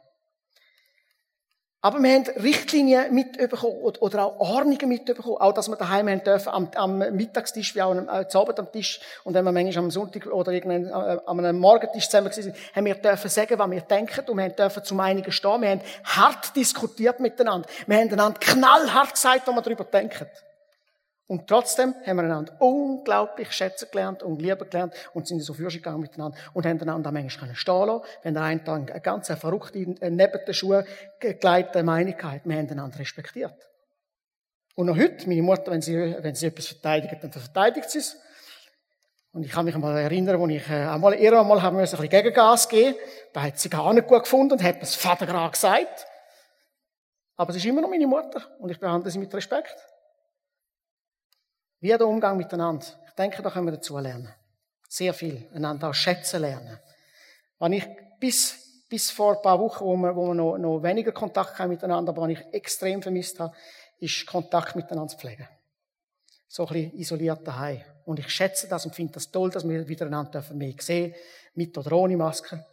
Aber 1.83 1.99
wir 2.03 2.13
haben 2.13 2.25
Richtlinien 2.43 3.15
mitbekommen 3.15 3.75
oder 4.01 4.27
auch 4.27 4.39
Ordnungen 4.39 4.87
mitbekommen. 4.87 5.39
Auch, 5.39 5.55
dass 5.55 5.69
wir 5.69 5.77
daheim 5.77 6.11
haben 6.11 6.23
dürfen, 6.23 6.51
am, 6.51 6.71
am 6.75 6.99
Mittagstisch, 6.99 7.75
wie 7.75 7.81
auch 7.81 7.93
am, 7.93 8.07
äh, 8.07 8.27
Abend 8.31 8.59
am 8.59 8.71
Tisch. 8.71 9.01
Und 9.25 9.33
wenn 9.33 9.45
wir 9.47 9.53
manchmal 9.53 9.85
am 9.85 9.91
Sonntag 9.91 10.27
oder 10.27 10.53
irgendein, 10.53 10.89
äh, 10.89 11.21
an 11.25 11.39
einem 11.39 11.59
Morgentisch 11.59 12.05
zusammen 12.05 12.31
waren, 12.31 12.55
haben 12.75 12.85
wir 12.85 12.95
dürfen 12.97 13.31
sagen, 13.31 13.59
was 13.59 13.71
wir 13.71 13.81
denken. 13.81 14.31
Und 14.31 14.37
wir 14.37 14.45
haben 14.45 14.57
dürfen 14.57 14.85
zum 14.85 15.01
einigen 15.01 15.33
stehen. 15.33 15.63
Wir 15.63 15.71
haben 15.71 15.81
hart 16.05 16.55
diskutiert 16.55 17.19
miteinander. 17.19 17.67
Wir 17.87 17.97
haben 17.97 18.13
einander 18.13 18.39
knallhart 18.39 19.15
gesagt, 19.15 19.47
was 19.47 19.55
wir 19.55 19.63
darüber 19.63 19.85
denken. 19.85 20.27
Und 21.31 21.47
trotzdem 21.47 21.95
haben 22.05 22.17
wir 22.17 22.25
einander 22.25 22.57
unglaublich 22.59 23.53
schätzen 23.53 23.87
gelernt 23.93 24.25
und 24.25 24.43
lieben 24.43 24.69
gelernt 24.69 24.95
und 25.15 25.29
sind 25.29 25.39
so 25.45 25.55
Führung 25.55 25.71
gegangen 25.71 26.01
miteinander 26.01 26.37
und 26.55 26.67
haben 26.67 26.81
einander 26.81 27.13
manchmal 27.13 27.55
stehen 27.55 27.87
lassen, 27.87 28.03
wenn 28.25 28.35
der 28.35 28.43
eine 28.43 28.65
Tag 28.65 28.91
eine 28.91 29.01
ganz 29.01 29.29
verrückte, 29.29 29.79
neben 29.79 30.19
den 30.45 30.55
Schuhen 30.55 30.85
gegleitete 31.21 31.85
Meinung 31.85 32.21
hatte. 32.21 32.41
Wir 32.49 32.57
haben 32.57 32.69
einander 32.69 32.99
respektiert. 32.99 33.55
Und 34.75 34.87
noch 34.87 34.97
heute, 34.97 35.29
meine 35.29 35.43
Mutter, 35.43 35.71
wenn 35.71 35.81
sie, 35.81 36.17
wenn 36.19 36.35
sie 36.35 36.47
etwas 36.47 36.67
verteidigt, 36.67 37.23
dann 37.23 37.31
verteidigt 37.31 37.91
sie 37.91 37.99
es. 37.99 38.17
Und 39.33 39.45
ich 39.45 39.53
kann 39.53 39.65
mich 39.65 39.77
mal 39.77 39.97
erinnern, 39.99 40.41
wo 40.41 40.49
ich 40.49 40.69
äh, 40.69 40.85
einmal, 40.85 41.15
ihr 41.15 41.39
einmal 41.39 41.63
haben 41.63 41.77
wir 41.77 41.85
ein 41.85 41.89
bisschen 41.89 42.09
Gegengas 42.09 42.69
gegeben. 42.69 42.97
Da 43.33 43.43
hat 43.43 43.57
sie 43.57 43.71
gar 43.71 43.95
nicht 43.95 44.09
gut 44.09 44.25
gefunden 44.25 44.55
und 44.55 44.63
hat 44.65 44.83
das 44.83 44.97
Vater 44.97 45.27
gerade 45.27 45.53
gesagt. 45.53 46.07
Aber 47.37 47.53
sie 47.53 47.61
ist 47.61 47.67
immer 47.67 47.83
noch 47.83 47.89
meine 47.89 48.09
Mutter 48.09 48.43
und 48.59 48.69
ich 48.71 48.81
behandle 48.81 49.13
sie 49.13 49.21
mit 49.21 49.33
Respekt. 49.33 49.77
Wie 51.81 51.89
der 51.89 52.07
Umgang 52.07 52.37
miteinander. 52.37 52.87
Ich 53.07 53.15
denke, 53.15 53.43
da 53.43 53.51
können 53.51 53.67
wir 53.67 53.73
dazu 53.73 53.99
lernen. 53.99 54.33
Sehr 54.89 55.15
viel. 55.15 55.49
Einander 55.55 55.89
auch 55.89 55.95
schätzen 55.95 56.43
lernen. 56.43 56.79
Wenn 57.59 57.73
ich 57.73 57.87
bis, 58.19 58.85
bis 58.89 59.11
vor 59.11 59.37
ein 59.37 59.43
paar 59.43 59.59
Wochen, 59.59 59.85
wo 59.85 59.97
wir, 59.97 60.15
wo 60.15 60.27
wir 60.29 60.35
noch, 60.35 60.59
noch 60.59 60.83
weniger 60.83 61.13
Kontakt 61.13 61.59
haben 61.59 61.71
miteinander, 61.71 62.11
aber 62.11 62.23
was 62.23 62.31
ich 62.31 62.45
extrem 62.53 63.03
vermisst 63.03 63.41
habe, 63.41 63.55
ist 63.99 64.27
Kontakt 64.27 64.77
miteinander 64.77 65.09
zu 65.09 65.19
pflegen. 65.19 65.49
So 66.49 66.67
ein 66.67 66.73
bisschen 66.73 66.99
isoliert 66.99 67.47
daheim. 67.47 67.83
Und 68.05 68.19
ich 68.19 68.29
schätze 68.29 68.67
das 68.69 68.85
und 68.85 68.95
finde 68.95 69.15
das 69.15 69.31
toll, 69.31 69.51
dass 69.51 69.67
wir 69.69 69.87
wieder 69.87 70.07
einander 70.07 70.45
mehr 70.53 70.75
sehen, 70.81 71.15
mit 71.55 71.77
oder 71.79 71.93
ohne 71.93 72.17
Maske. 72.17 72.65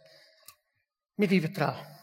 Wir 1.16 1.28
bleiben 1.28 1.54
dran. 1.54 1.97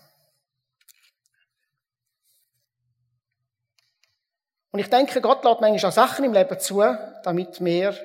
Und 4.75 4.79
ich 4.79 4.89
denke, 4.89 5.21
Gott 5.21 5.45
lädt 5.45 5.61
manchmal 5.61 5.89
auch 5.89 5.95
Sachen 5.95 6.25
im 6.25 6.33
Leben 6.33 6.59
zu, 6.59 6.83
damit 7.23 7.63
wir 7.63 7.97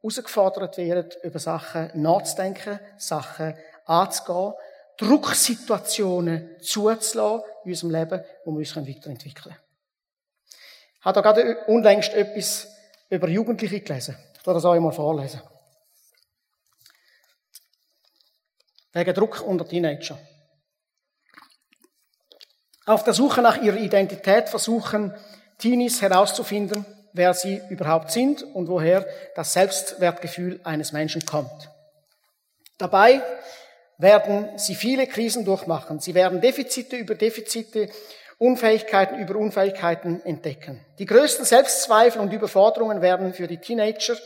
herausgefordert 0.00 0.76
werden, 0.76 1.10
über 1.24 1.40
Sachen 1.40 1.90
nachzudenken, 1.94 2.78
Sachen 2.98 3.58
anzugehen, 3.84 4.52
Drucksituationen 4.96 6.50
zuzulassen 6.60 7.42
in 7.64 7.72
unserem 7.72 7.90
Leben, 7.90 8.24
wo 8.44 8.52
wir 8.52 8.58
uns 8.58 8.76
weiterentwickeln 8.76 9.34
können. 9.34 9.56
Ich 11.00 11.04
habe 11.04 11.20
da 11.20 11.32
gerade 11.32 11.64
unlängst 11.66 12.14
etwas 12.14 12.68
über 13.10 13.28
Jugendliche 13.28 13.80
gelesen. 13.80 14.16
Ich 14.38 14.46
werde 14.46 14.58
das 14.58 14.64
euch 14.66 14.78
mal 14.78 14.92
vorlesen. 14.92 15.42
Wegen 18.92 19.14
Druck 19.14 19.40
unter 19.40 19.66
Teenager. 19.66 20.16
Auf 22.86 23.02
der 23.02 23.14
Suche 23.14 23.42
nach 23.42 23.60
ihrer 23.60 23.78
Identität 23.78 24.48
versuchen 24.48 25.12
Teenies 25.58 26.02
herauszufinden, 26.02 26.84
wer 27.12 27.32
sie 27.32 27.60
überhaupt 27.70 28.10
sind 28.10 28.42
und 28.42 28.68
woher 28.68 29.06
das 29.34 29.52
Selbstwertgefühl 29.52 30.60
eines 30.64 30.92
Menschen 30.92 31.24
kommt. 31.24 31.70
Dabei 32.78 33.22
werden 33.98 34.58
sie 34.58 34.74
viele 34.74 35.06
Krisen 35.06 35.44
durchmachen. 35.44 36.00
Sie 36.00 36.14
werden 36.14 36.40
Defizite 36.40 36.96
über 36.96 37.14
Defizite, 37.14 37.88
Unfähigkeiten 38.38 39.18
über 39.18 39.36
Unfähigkeiten 39.36 40.20
entdecken. 40.24 40.84
Die 40.98 41.06
größten 41.06 41.44
Selbstzweifel 41.44 42.20
und 42.20 42.32
Überforderungen 42.32 43.00
werden 43.00 43.32
für 43.32 43.46
die 43.46 43.58
Teenager 43.58 44.16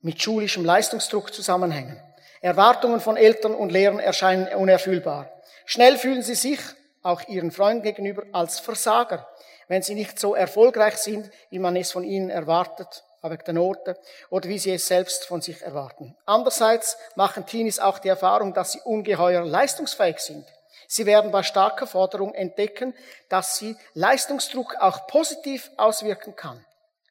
mit 0.00 0.22
schulischem 0.22 0.64
Leistungsdruck 0.64 1.34
zusammenhängen. 1.34 2.00
Erwartungen 2.40 3.00
von 3.00 3.16
Eltern 3.16 3.54
und 3.54 3.72
Lehrern 3.72 3.98
erscheinen 3.98 4.46
unerfüllbar. 4.54 5.28
Schnell 5.64 5.98
fühlen 5.98 6.22
sie 6.22 6.36
sich, 6.36 6.60
auch 7.02 7.26
ihren 7.28 7.50
Freunden 7.50 7.82
gegenüber, 7.82 8.22
als 8.32 8.60
Versager 8.60 9.26
wenn 9.68 9.82
sie 9.82 9.94
nicht 9.94 10.18
so 10.18 10.34
erfolgreich 10.34 10.96
sind, 10.96 11.30
wie 11.50 11.58
man 11.58 11.76
es 11.76 11.92
von 11.92 12.04
ihnen 12.04 12.30
erwartet, 12.30 13.04
wegen 13.22 13.44
der 13.44 13.54
Note, 13.54 13.98
oder 14.30 14.48
wie 14.48 14.58
sie 14.58 14.72
es 14.72 14.86
selbst 14.86 15.24
von 15.24 15.40
sich 15.40 15.62
erwarten. 15.62 16.16
Andererseits 16.26 16.96
machen 17.16 17.46
Teenies 17.46 17.78
auch 17.78 17.98
die 17.98 18.08
Erfahrung, 18.08 18.54
dass 18.54 18.72
sie 18.72 18.80
ungeheuer 18.84 19.44
leistungsfähig 19.44 20.18
sind. 20.18 20.46
Sie 20.88 21.06
werden 21.06 21.32
bei 21.32 21.42
starker 21.42 21.86
Forderung 21.86 22.34
entdecken, 22.34 22.94
dass 23.28 23.56
sie 23.56 23.76
Leistungsdruck 23.94 24.76
auch 24.78 25.06
positiv 25.08 25.70
auswirken 25.76 26.36
kann. 26.36 26.64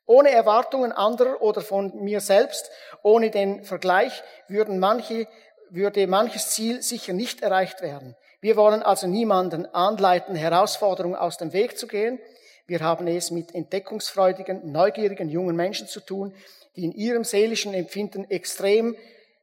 Ohne 0.05 0.31
Erwartungen 0.31 0.91
anderer 0.91 1.41
oder 1.41 1.61
von 1.61 1.93
mir 2.03 2.21
selbst, 2.21 2.69
ohne 3.01 3.31
den 3.31 3.63
Vergleich, 3.63 4.23
würden 4.47 4.79
manche, 4.79 5.27
würde 5.69 6.05
manches 6.07 6.51
Ziel 6.51 6.81
sicher 6.83 7.13
nicht 7.13 7.41
erreicht 7.41 7.81
werden. 7.81 8.15
Wir 8.39 8.55
wollen 8.55 8.83
also 8.83 9.07
niemanden 9.07 9.65
anleiten, 9.73 10.35
Herausforderungen 10.35 11.15
aus 11.15 11.37
dem 11.37 11.51
Weg 11.53 11.79
zu 11.79 11.87
gehen, 11.87 12.19
wir 12.67 12.79
haben 12.79 13.07
es 13.07 13.29
mit 13.29 13.53
entdeckungsfreudigen, 13.53 14.71
neugierigen 14.71 15.29
jungen 15.29 15.55
Menschen 15.55 15.87
zu 15.87 15.99
tun, 15.99 16.33
die 16.75 16.85
in 16.85 16.91
ihrem 16.91 17.23
seelischen 17.23 17.73
Empfinden 17.73 18.29
extrem, 18.29 18.95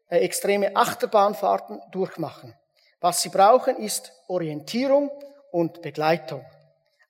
äh, 0.08 0.18
extreme 0.18 0.74
Achterbahnfahrten 0.74 1.80
durchmachen. 1.92 2.54
Was 3.00 3.22
sie 3.22 3.28
brauchen, 3.28 3.76
ist 3.76 4.12
Orientierung 4.28 5.10
und 5.50 5.82
Begleitung. 5.82 6.44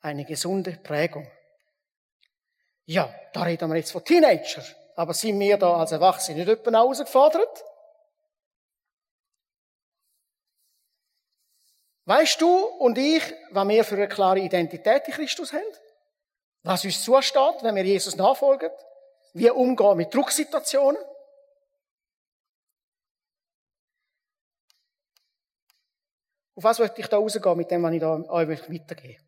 Eine 0.01 0.25
gesunde 0.25 0.79
Prägung. 0.83 1.31
Ja, 2.85 3.15
da 3.33 3.43
reden 3.43 3.71
wir 3.71 3.77
jetzt 3.77 3.93
von 3.93 4.05
Teenager. 4.05 4.63
Aber 4.97 5.15
sind 5.15 5.39
wir 5.41 5.57
da 5.57 5.77
als 5.77 5.93
Erwachsene 5.93 6.39
nicht 6.39 6.49
etwa 6.49 6.71
herausgefordert? 6.73 7.65
Weißt 12.05 12.41
du 12.41 12.65
und 12.65 12.99
ich, 12.99 13.23
was 13.53 13.69
wir 13.69 13.85
für 13.85 13.95
eine 13.95 14.09
klare 14.09 14.41
Identität 14.41 15.07
in 15.07 15.15
Christus 15.15 15.53
haben? 15.53 15.63
Was 16.63 16.85
uns 16.85 17.03
zusteht, 17.03 17.63
wenn 17.63 17.75
wir 17.75 17.85
Jesus 17.85 18.17
nachfolgen, 18.17 18.71
wie 19.35 19.51
umgehen 19.51 19.97
mit 19.97 20.15
Drucksituationen. 20.15 21.03
Auf 26.55 26.65
was 26.65 26.79
möchte 26.79 27.01
ich 27.01 27.07
da 27.07 27.17
rausgehen 27.17 27.57
mit 27.57 27.71
dem, 27.71 27.83
was 27.83 27.93
ich 27.93 28.01
da 28.01 28.15
euch 28.29 28.71
weitergebe? 28.71 29.23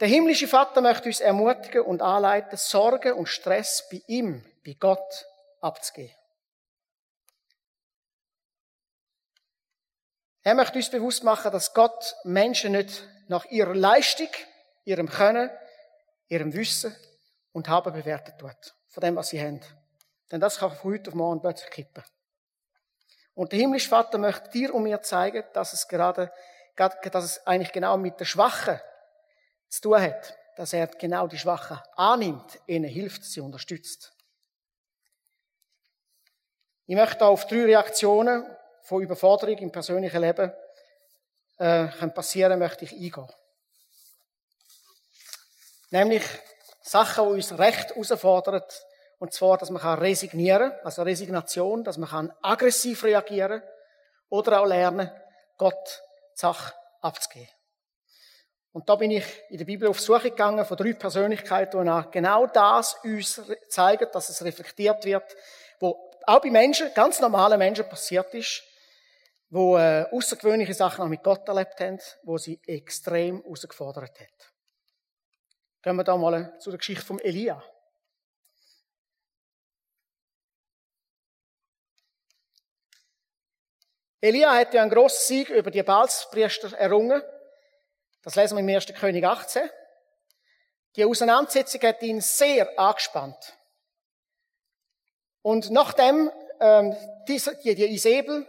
Der 0.00 0.08
himmlische 0.08 0.48
Vater 0.48 0.80
möchte 0.80 1.08
uns 1.08 1.20
ermutigen 1.20 1.82
und 1.82 2.02
anleiten, 2.02 2.56
Sorge 2.58 3.14
und 3.14 3.26
Stress 3.26 3.86
bei 3.88 4.02
ihm, 4.08 4.44
bei 4.64 4.72
Gott 4.72 5.26
abzugeben. 5.60 6.16
Er 10.42 10.54
möchte 10.56 10.78
uns 10.78 10.90
bewusst 10.90 11.22
machen, 11.22 11.52
dass 11.52 11.72
Gott 11.72 12.16
Menschen 12.24 12.72
nicht 12.72 13.06
nach 13.28 13.44
ihrer 13.44 13.76
Leistung 13.76 14.26
ihrem 14.84 15.08
Können, 15.08 15.50
ihrem 16.28 16.52
Wissen 16.54 16.94
und 17.52 17.68
Haben 17.68 17.92
bewertet 17.92 18.38
tut. 18.38 18.74
Von 18.88 19.00
dem, 19.00 19.16
was 19.16 19.28
sie 19.28 19.40
haben. 19.40 19.60
Denn 20.30 20.40
das 20.40 20.58
kann 20.58 20.70
von 20.70 20.92
heute 20.92 21.10
auf 21.10 21.14
morgen 21.14 21.40
plötzlich 21.40 21.70
kippen. 21.70 22.02
Und 23.34 23.52
der 23.52 23.60
himmlische 23.60 23.88
Vater 23.88 24.18
möchte 24.18 24.50
dir 24.50 24.74
und 24.74 24.82
mir 24.82 25.00
zeigen, 25.02 25.44
dass 25.54 25.72
es 25.72 25.88
gerade, 25.88 26.32
dass 26.76 27.24
es 27.24 27.46
eigentlich 27.46 27.72
genau 27.72 27.96
mit 27.96 28.20
der 28.20 28.24
Schwachen 28.24 28.78
zu 29.68 29.80
tun 29.82 30.00
hat. 30.00 30.36
Dass 30.56 30.72
er 30.74 30.86
genau 30.86 31.26
die 31.26 31.38
Schwachen 31.38 31.78
annimmt, 31.96 32.60
ihnen 32.66 32.90
hilft, 32.90 33.24
sie 33.24 33.40
unterstützt. 33.40 34.14
Ich 36.86 36.96
möchte 36.96 37.24
auf 37.24 37.46
drei 37.46 37.64
Reaktionen 37.64 38.44
von 38.82 39.02
Überforderung 39.02 39.56
im 39.58 39.72
persönlichen 39.72 40.20
Leben 40.20 40.52
äh, 41.58 41.86
passieren, 42.08 42.58
möchte 42.58 42.84
ich 42.84 42.92
eingehen. 42.92 43.28
Nämlich 45.92 46.24
Sachen, 46.80 47.28
die 47.28 47.34
uns 47.34 47.58
recht 47.58 47.90
herausfordern. 47.90 48.62
Und 49.18 49.32
zwar, 49.32 49.58
dass 49.58 49.70
man 49.70 49.98
resignieren 49.98 50.70
kann, 50.70 50.80
also 50.84 51.02
Resignation, 51.02 51.84
dass 51.84 51.98
man 51.98 52.32
aggressiv 52.40 53.04
reagieren 53.04 53.60
kann 53.60 53.70
oder 54.30 54.60
auch 54.60 54.66
lernen, 54.66 55.10
Gott 55.58 56.02
die 56.34 56.40
Sache 56.40 56.72
abzugeben. 57.02 57.50
Und 58.72 58.88
da 58.88 58.96
bin 58.96 59.10
ich 59.10 59.24
in 59.50 59.58
der 59.58 59.66
Bibel 59.66 59.86
auf 59.86 60.00
Suche 60.00 60.30
gegangen 60.30 60.64
von 60.64 60.78
drei 60.78 60.94
Persönlichkeiten, 60.94 61.84
die 61.84 62.10
genau 62.10 62.46
das 62.46 62.96
uns 63.04 63.42
zeigen, 63.68 64.08
dass 64.12 64.30
es 64.30 64.42
reflektiert 64.42 65.04
wird, 65.04 65.36
wo 65.78 66.10
auch 66.26 66.40
bei 66.40 66.50
Menschen, 66.50 66.92
ganz 66.94 67.20
normalen 67.20 67.58
Menschen 67.58 67.86
passiert 67.86 68.32
ist, 68.32 68.62
wo 69.50 69.76
äh, 69.76 70.06
außergewöhnliche 70.10 70.72
Sachen 70.72 71.04
auch 71.04 71.08
mit 71.08 71.22
Gott 71.22 71.46
erlebt 71.46 71.78
haben, 71.80 72.00
wo 72.22 72.38
sie 72.38 72.58
extrem 72.66 73.42
herausgefordert 73.42 74.18
hat. 74.18 74.51
Gehen 75.82 75.96
wir 75.96 76.04
da 76.04 76.16
mal 76.16 76.56
zu 76.60 76.70
der 76.70 76.78
Geschichte 76.78 77.04
von 77.04 77.18
Elia. 77.18 77.62
Elia 84.20 84.54
hat 84.54 84.72
ja 84.72 84.82
einen 84.82 84.90
grossen 84.92 85.26
Sieg 85.26 85.50
über 85.50 85.72
die 85.72 85.82
Balspriester 85.82 86.76
errungen. 86.78 87.20
Das 88.22 88.36
lesen 88.36 88.56
wir 88.56 88.60
im 88.60 88.68
1. 88.68 88.86
König 88.94 89.24
18. 89.24 89.68
Die 90.94 91.04
Auseinandersetzung 91.04 91.80
hat 91.82 92.00
ihn 92.02 92.20
sehr 92.20 92.78
angespannt. 92.78 93.58
Und 95.42 95.70
nachdem 95.72 96.30
ähm, 96.60 96.96
diese, 97.26 97.56
die, 97.56 97.74
die 97.74 97.92
Isabel 97.92 98.46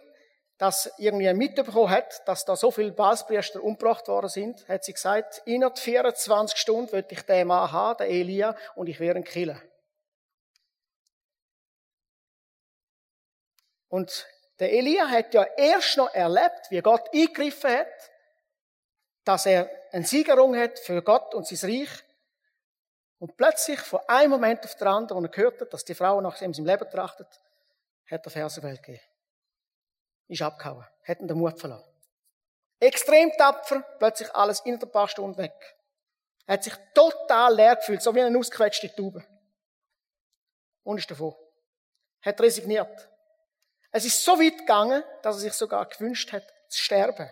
das 0.57 0.91
irgendwie 0.97 1.33
mitbekommen 1.33 1.89
hat, 1.89 2.27
dass 2.27 2.45
da 2.45 2.55
so 2.55 2.71
viele 2.71 2.91
Balspriester 2.91 3.63
umgebracht 3.63 4.07
worden 4.07 4.29
sind, 4.29 4.67
hat 4.67 4.83
sie 4.83 4.93
gesagt, 4.93 5.41
innerhalb 5.45 5.79
24 5.79 6.57
Stunden 6.57 6.91
will 6.91 7.05
ich 7.09 7.21
den 7.23 7.47
Mann 7.47 7.71
haben, 7.71 7.97
den 7.97 8.09
Elia, 8.09 8.55
und 8.75 8.87
ich 8.87 8.99
werde 8.99 9.19
ihn 9.19 9.25
killen. 9.25 9.61
Und 13.89 14.27
der 14.59 14.71
Elia 14.71 15.07
hat 15.07 15.33
ja 15.33 15.43
erst 15.57 15.97
noch 15.97 16.13
erlebt, 16.13 16.69
wie 16.69 16.81
Gott 16.81 17.13
eingegriffen 17.13 17.69
hat, 17.69 18.11
dass 19.23 19.45
er 19.45 19.69
eine 19.91 20.05
Siegerung 20.05 20.55
hat 20.55 20.79
für 20.79 21.01
Gott 21.01 21.33
und 21.35 21.47
sein 21.47 21.69
Reich. 21.69 21.89
Und 23.19 23.37
plötzlich, 23.37 23.79
von 23.79 23.99
einem 24.07 24.31
Moment 24.31 24.65
auf 24.65 24.75
den 24.75 24.87
anderen, 24.87 25.23
wo 25.23 25.27
er 25.27 25.31
gehört 25.31 25.61
hat, 25.61 25.73
dass 25.73 25.85
die 25.85 25.95
Frau 25.95 26.19
nach 26.21 26.41
ihm 26.41 26.51
im 26.51 26.65
Leben 26.65 26.89
trachtet, 26.89 27.27
hat 28.09 28.25
er 28.25 28.31
Fersenwelt 28.31 28.83
gegeben. 28.83 29.12
Ist 30.27 30.41
abgehauen. 30.41 30.85
Hat 31.07 31.19
den 31.19 31.37
Mut 31.37 31.59
verloren. 31.59 31.83
Extrem 32.79 33.31
tapfer, 33.37 33.81
plötzlich 33.99 34.33
alles 34.35 34.59
in 34.61 34.73
ein 34.73 34.91
paar 34.91 35.07
Stunden 35.07 35.37
weg. 35.37 35.53
Er 36.45 36.55
hat 36.55 36.63
sich 36.63 36.73
total 36.93 37.55
leer 37.55 37.75
gefühlt, 37.77 38.01
so 38.01 38.13
wie 38.13 38.21
eine 38.21 38.37
ausgequetschte 38.37 38.93
Taube. 38.93 39.25
Und 40.83 40.97
ist 40.97 41.09
davon. 41.09 41.33
Hat 42.21 42.41
resigniert. 42.41 43.09
Es 43.91 44.05
ist 44.05 44.23
so 44.23 44.39
weit 44.39 44.57
gegangen, 44.57 45.03
dass 45.21 45.37
er 45.37 45.41
sich 45.41 45.53
sogar 45.53 45.85
gewünscht 45.85 46.31
hat, 46.33 46.43
zu 46.67 46.81
sterben. 46.81 47.29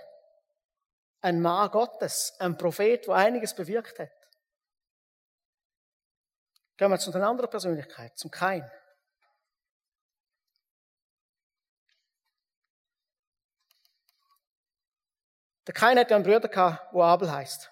Ein 1.22 1.42
Mann 1.42 1.70
Gottes, 1.72 2.34
ein 2.40 2.58
Prophet, 2.58 3.08
der 3.08 3.16
einiges 3.16 3.54
bewirkt 3.54 4.00
hat. 4.00 4.12
Gehen 6.78 6.90
wir 6.90 7.00
zu 7.00 7.14
einer 7.14 7.28
anderen 7.28 7.50
Persönlichkeit, 7.50 8.18
zum 8.18 8.32
Kain. 8.32 8.70
Der 15.68 15.74
Kain 15.74 15.98
hat 16.00 16.10
ja 16.10 16.16
einen 16.16 16.26
Bruder 16.26 16.48
gehabt, 16.48 16.94
der 16.94 17.02
Abel 17.02 17.32
heißt. 17.32 17.72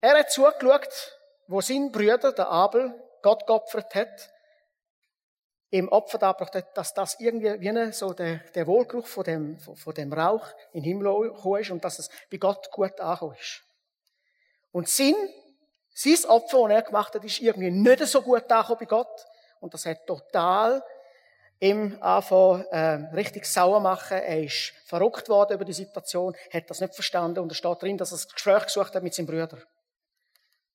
Er 0.00 0.18
hat 0.18 0.30
zugeschaut, 0.30 1.18
wo 1.46 1.60
sein 1.60 1.90
Bruder, 1.90 2.32
der 2.32 2.48
Abel, 2.48 2.94
Gott 3.22 3.46
geopfert 3.46 3.94
hat, 3.94 4.30
im 5.70 5.88
Opfer 5.88 6.18
dargebracht 6.18 6.54
hat, 6.54 6.76
dass 6.76 6.94
das 6.94 7.18
irgendwie 7.18 7.60
wie 7.60 7.92
so 7.92 8.12
der, 8.12 8.36
der 8.54 8.66
Wohlgeruch 8.66 9.06
von 9.06 9.24
dem, 9.24 9.58
von 9.58 9.94
dem 9.94 10.12
Rauch 10.12 10.46
in 10.72 10.82
den 10.82 10.98
Himmel 10.98 11.30
gekommen 11.30 11.60
ist 11.60 11.70
und 11.70 11.84
dass 11.84 11.98
es 11.98 12.10
bei 12.30 12.36
Gott 12.36 12.70
gut 12.70 13.00
angekommen 13.00 13.36
ist. 13.40 13.62
Und 14.70 14.88
sein, 14.88 15.14
sein 15.94 16.30
Opfer, 16.30 16.68
das 16.68 16.70
er 16.70 16.82
gemacht 16.82 17.14
hat, 17.14 17.24
ist 17.24 17.40
irgendwie 17.40 17.70
nicht 17.70 18.06
so 18.06 18.22
gut 18.22 18.50
angekommen 18.50 18.78
bei 18.80 18.86
Gott 18.86 19.26
und 19.60 19.74
das 19.74 19.86
hat 19.86 20.06
total 20.06 20.82
ihm 21.60 21.96
anfangen, 22.00 22.64
äh, 22.70 23.14
richtig 23.14 23.46
sauer 23.46 23.80
machen. 23.80 24.18
Er 24.18 24.44
ist 24.44 24.72
verrückt 24.84 25.28
worden 25.28 25.54
über 25.54 25.64
die 25.64 25.72
Situation, 25.72 26.36
hat 26.52 26.68
das 26.68 26.80
nicht 26.80 26.94
verstanden 26.94 27.40
und 27.40 27.50
er 27.50 27.54
steht 27.54 27.82
drin, 27.82 27.96
dass 27.96 28.12
er 28.12 28.16
das 28.16 28.28
Gespräch 28.28 28.64
gesucht 28.64 28.94
hat 28.94 29.02
mit 29.02 29.14
seinem 29.14 29.26
Bruder. 29.26 29.58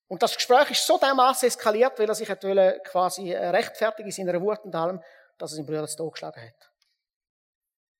Und 0.08 0.22
das 0.22 0.34
Gespräch 0.34 0.70
ist 0.70 0.86
so 0.86 0.98
dermaßen 0.98 1.48
eskaliert, 1.48 1.98
weil 1.98 2.08
er 2.08 2.14
sich 2.14 2.28
hat 2.28 2.42
quasi 2.84 3.32
äh, 3.32 3.48
rechtfertigen 3.48 4.08
in 4.08 4.12
seiner 4.12 4.40
Wut 4.40 4.60
und 4.64 4.74
allem, 4.74 5.02
dass 5.38 5.52
er 5.52 5.56
seinen 5.56 5.66
Bruder 5.66 5.86
zu 5.86 6.10
geschlagen 6.10 6.42
hat. 6.42 6.70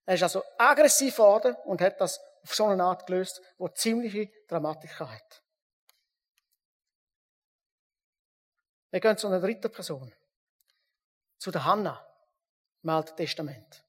Er 0.05 0.15
ist 0.15 0.23
also 0.23 0.43
aggressiv 0.59 1.17
geworden 1.17 1.57
und 1.65 1.81
hat 1.81 2.01
das 2.01 2.21
auf 2.43 2.55
so 2.55 2.67
eine 2.67 2.83
Art 2.83 3.07
gelöst, 3.07 3.41
wo 3.57 3.69
ziemliche 3.69 4.29
Dramatik 4.49 4.99
hat. 4.99 5.43
Wir 8.91 9.01
gehen 9.01 9.17
zu 9.17 9.29
einer 9.29 9.41
dritten 9.41 9.71
Person. 9.71 10.13
Zu 11.39 11.51
der 11.51 11.65
Hannah 11.65 12.12
im 12.83 12.89
Alten 12.89 13.17
Testament. 13.17 13.85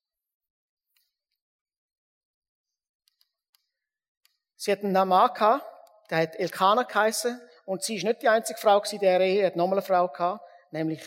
Sie 4.55 4.71
hat 4.71 4.83
einen 4.83 4.93
gehabt, 4.93 5.65
der 6.09 6.17
hat 6.19 6.35
Elkanah 6.35 6.83
geheißen, 6.83 7.41
und 7.65 7.83
sie 7.83 7.95
ist 7.95 8.03
nicht 8.03 8.21
die 8.21 8.29
einzige 8.29 8.59
Frau 8.59 8.79
gewesen, 8.79 8.99
der 8.99 9.19
Ehe, 9.21 9.45
hat 9.45 9.55
nochmal 9.55 9.79
eine 9.79 9.85
Frau 9.85 10.07
gehabt, 10.07 10.45
nämlich 10.71 11.01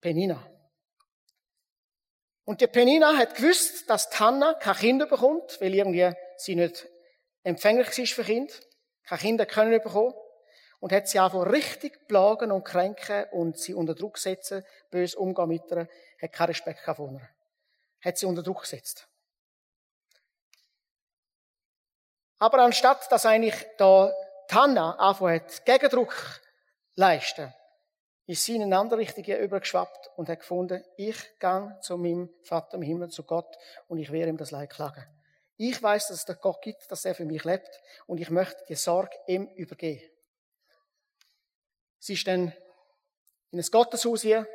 Penina. 0.00 0.42
Und 2.44 2.60
die 2.60 2.66
Penina 2.66 3.16
hat 3.16 3.34
gewusst, 3.34 3.88
dass 3.90 4.08
Tanna 4.08 4.54
kein 4.54 4.76
Kind 4.76 5.08
bekommt, 5.08 5.60
weil 5.60 5.74
irgendwie 5.74 6.12
sie 6.36 6.54
nicht 6.54 6.86
empfänglich 7.42 7.98
ist 7.98 8.12
für 8.12 8.22
Kind, 8.22 8.60
kein 9.04 9.18
Kinder 9.18 9.46
können 9.46 9.82
bekommen. 9.82 10.14
Und 10.78 10.92
hat 10.92 11.08
sie 11.08 11.18
einfach 11.18 11.50
richtig 11.50 12.06
plagen 12.06 12.52
und 12.52 12.62
kränken 12.62 13.24
und 13.32 13.58
sie 13.58 13.72
unter 13.72 13.94
Druck 13.94 14.18
setzen, 14.18 14.62
bös 14.90 15.14
umgehen 15.14 15.48
mit 15.48 15.62
ihr, 15.70 15.88
hat 16.20 16.32
keinen 16.32 16.48
Respekt 16.48 16.80
von 16.80 17.14
ihr. 17.14 17.28
Hat 18.00 18.18
sie 18.18 18.26
unter 18.26 18.42
Druck 18.42 18.62
gesetzt. 18.62 19.08
Aber 22.38 22.58
anstatt, 22.62 23.10
dass 23.10 23.26
eigentlich 23.26 23.54
da 23.78 24.12
Tanna 24.48 24.92
angefangen 24.96 25.40
hat, 25.40 25.64
Gegendruck 25.64 26.40
leisten, 26.94 27.52
ist 28.26 28.44
sie 28.44 28.56
in 28.56 28.62
eine 28.62 28.78
andere 28.78 28.98
Richtung 28.98 29.24
übergeschwappt 29.24 30.10
und 30.16 30.28
hat 30.28 30.40
gefunden, 30.40 30.84
ich 30.96 31.16
gehe 31.38 31.78
zu 31.80 31.96
meinem 31.96 32.28
Vater 32.42 32.74
im 32.74 32.82
Himmel, 32.82 33.08
zu 33.08 33.22
Gott, 33.22 33.56
und 33.88 33.98
ich 33.98 34.10
werde 34.10 34.30
ihm 34.30 34.36
das 34.36 34.50
Leid 34.50 34.70
klagen. 34.70 35.06
Ich 35.56 35.82
weiß, 35.82 36.08
dass 36.08 36.18
es 36.18 36.24
den 36.24 36.36
Gott 36.40 36.60
gibt, 36.60 36.90
dass 36.90 37.04
er 37.04 37.14
für 37.14 37.24
mich 37.24 37.44
lebt, 37.44 37.80
und 38.06 38.18
ich 38.18 38.30
möchte 38.30 38.64
die 38.68 38.74
Sorge 38.74 39.16
ihm 39.26 39.46
übergeben. 39.54 40.02
Sie 41.98 42.14
ist 42.14 42.26
dann 42.26 42.52
in 43.52 43.58
ein 43.58 43.66
Gotteshaus 43.70 44.22
hier, 44.22 44.46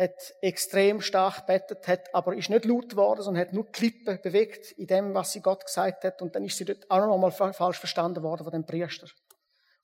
hat 0.00 0.34
extrem 0.40 1.02
stark 1.02 1.46
bettet, 1.46 1.86
hat 1.86 2.14
aber 2.14 2.34
ist 2.34 2.48
nicht 2.48 2.64
laut 2.64 2.88
geworden, 2.88 3.22
sondern 3.22 3.46
hat 3.46 3.52
nur 3.52 3.64
die 3.64 3.72
Klippe 3.72 4.18
bewegt 4.22 4.72
in 4.72 4.86
dem, 4.86 5.14
was 5.14 5.32
sie 5.32 5.42
Gott 5.42 5.64
gesagt 5.66 6.04
hat. 6.04 6.22
Und 6.22 6.34
dann 6.34 6.44
ist 6.44 6.56
sie 6.56 6.64
dort 6.64 6.90
auch 6.90 7.06
noch 7.06 7.18
mal 7.18 7.52
falsch 7.52 7.78
verstanden 7.78 8.22
worden 8.22 8.44
von 8.44 8.52
dem 8.52 8.64
Priester. 8.64 9.08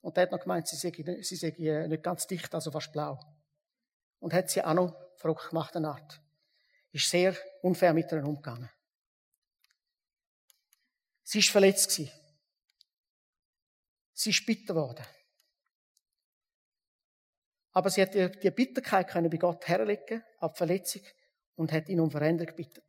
Und 0.01 0.17
der 0.17 0.23
hat 0.23 0.31
noch 0.31 0.39
gemeint, 0.39 0.67
sie 0.67 0.75
sei, 0.75 0.91
sie 1.21 1.35
sei 1.35 1.49
äh, 1.49 1.87
nicht 1.87 2.01
ganz 2.01 2.25
dicht, 2.25 2.53
also 2.55 2.71
fast 2.71 2.91
blau. 2.91 3.19
Und 4.19 4.33
hat 4.33 4.49
sie 4.49 4.63
auch 4.63 4.73
noch 4.73 4.95
verrückt 5.17 5.49
gemacht, 5.49 5.75
eine 5.75 5.89
Art. 5.89 6.19
Ist 6.91 7.09
sehr 7.09 7.35
unfair 7.61 7.93
mit 7.93 8.11
ihr 8.11 8.23
umgegangen. 8.25 8.69
Sie 11.23 11.39
ist 11.39 11.49
verletzt 11.49 11.89
gewesen. 11.91 12.11
Sie 14.13 14.31
ist 14.31 14.45
bitter 14.45 14.73
geworden. 14.73 15.05
Aber 17.77 17.91
sie 17.91 18.01
hat 18.01 18.15
die, 18.15 18.49
Bitterkeit 18.49 19.07
können 19.07 19.29
bei 19.29 19.37
Gott 19.37 19.67
herlegen, 19.67 20.23
ab 20.39 20.57
Verletzung, 20.57 21.03
und 21.57 21.71
hat 21.71 21.87
ihn 21.89 21.99
um 21.99 22.09
Veränderung 22.09 22.55
gebeten. 22.55 22.81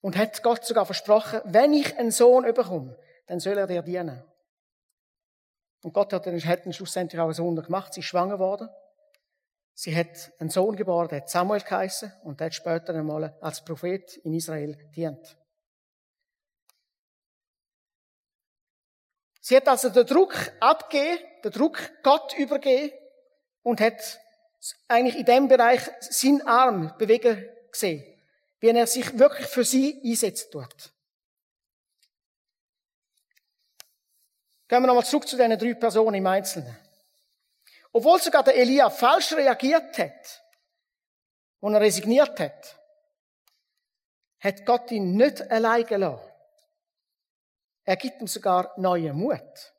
Und 0.00 0.16
hat 0.16 0.44
Gott 0.44 0.64
sogar 0.64 0.86
versprochen, 0.86 1.40
wenn 1.46 1.72
ich 1.72 1.98
einen 1.98 2.12
Sohn 2.12 2.44
bekomme, 2.44 2.96
dann 3.26 3.40
soll 3.40 3.58
er 3.58 3.66
dir 3.66 3.82
dienen. 3.82 4.22
Und 5.82 5.92
Gott 5.92 6.12
hat 6.12 6.24
dann, 6.24 6.38
schlussendlich 6.72 7.20
auch 7.20 7.24
einen 7.24 7.34
Sohn 7.34 7.56
gemacht. 7.56 7.94
Sie 7.94 7.98
ist 7.98 8.06
schwanger 8.06 8.34
geworden. 8.34 8.68
Sie 9.74 9.96
hat 9.96 10.30
einen 10.38 10.50
Sohn 10.50 10.76
geboren, 10.76 11.08
der 11.08 11.22
hat 11.22 11.28
Samuel 11.28 11.62
geheißen 11.62 12.12
und 12.22 12.38
der 12.38 12.46
hat 12.46 12.54
später 12.54 12.94
einmal 12.94 13.36
als 13.40 13.64
Prophet 13.64 14.18
in 14.18 14.34
Israel 14.34 14.76
dient. 14.94 15.36
Sie 19.40 19.56
hat 19.56 19.66
also 19.66 19.88
den 19.88 20.06
Druck 20.06 20.32
abgegeben, 20.60 21.24
den 21.42 21.50
Druck 21.50 21.80
Gott 22.04 22.38
übergeben 22.38 22.92
und 23.66 23.80
hat 23.80 24.20
eigentlich 24.86 25.16
in 25.16 25.24
dem 25.24 25.48
Bereich 25.48 25.80
seinen 25.98 26.46
Arm 26.46 26.96
bewegen 26.98 27.44
gesehen, 27.72 28.04
wie 28.60 28.68
er 28.68 28.86
sich 28.86 29.18
wirklich 29.18 29.48
für 29.48 29.64
sie 29.64 30.00
einsetzt 30.04 30.52
tut. 30.52 30.92
Gehen 34.68 34.82
wir 34.82 34.86
nochmal 34.86 35.04
zurück 35.04 35.26
zu 35.26 35.36
diesen 35.36 35.58
drei 35.58 35.74
Personen 35.74 36.14
im 36.14 36.26
Einzelnen. 36.28 36.78
Obwohl 37.92 38.20
sogar 38.20 38.44
der 38.44 38.54
Elia 38.54 38.88
falsch 38.88 39.32
reagiert 39.32 39.98
hat 39.98 40.44
und 41.58 41.74
er 41.74 41.80
resigniert 41.80 42.38
hat, 42.38 42.78
hat 44.38 44.64
Gott 44.64 44.92
ihn 44.92 45.16
nicht 45.16 45.42
allein 45.50 45.84
gelassen. 45.84 46.30
Er 47.82 47.96
gibt 47.96 48.20
ihm 48.20 48.28
sogar 48.28 48.72
neuen 48.76 49.16
Mut. 49.16 49.72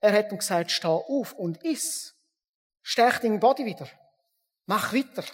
Er 0.00 0.12
hat 0.12 0.30
ihm 0.30 0.38
gesagt, 0.38 0.70
steh 0.70 0.86
auf 0.86 1.32
und 1.32 1.64
iss. 1.64 2.15
Stärk 2.88 3.20
deinen 3.20 3.40
Body 3.40 3.66
wieder. 3.66 3.88
Mach 4.66 4.92
weiter. 4.94 5.24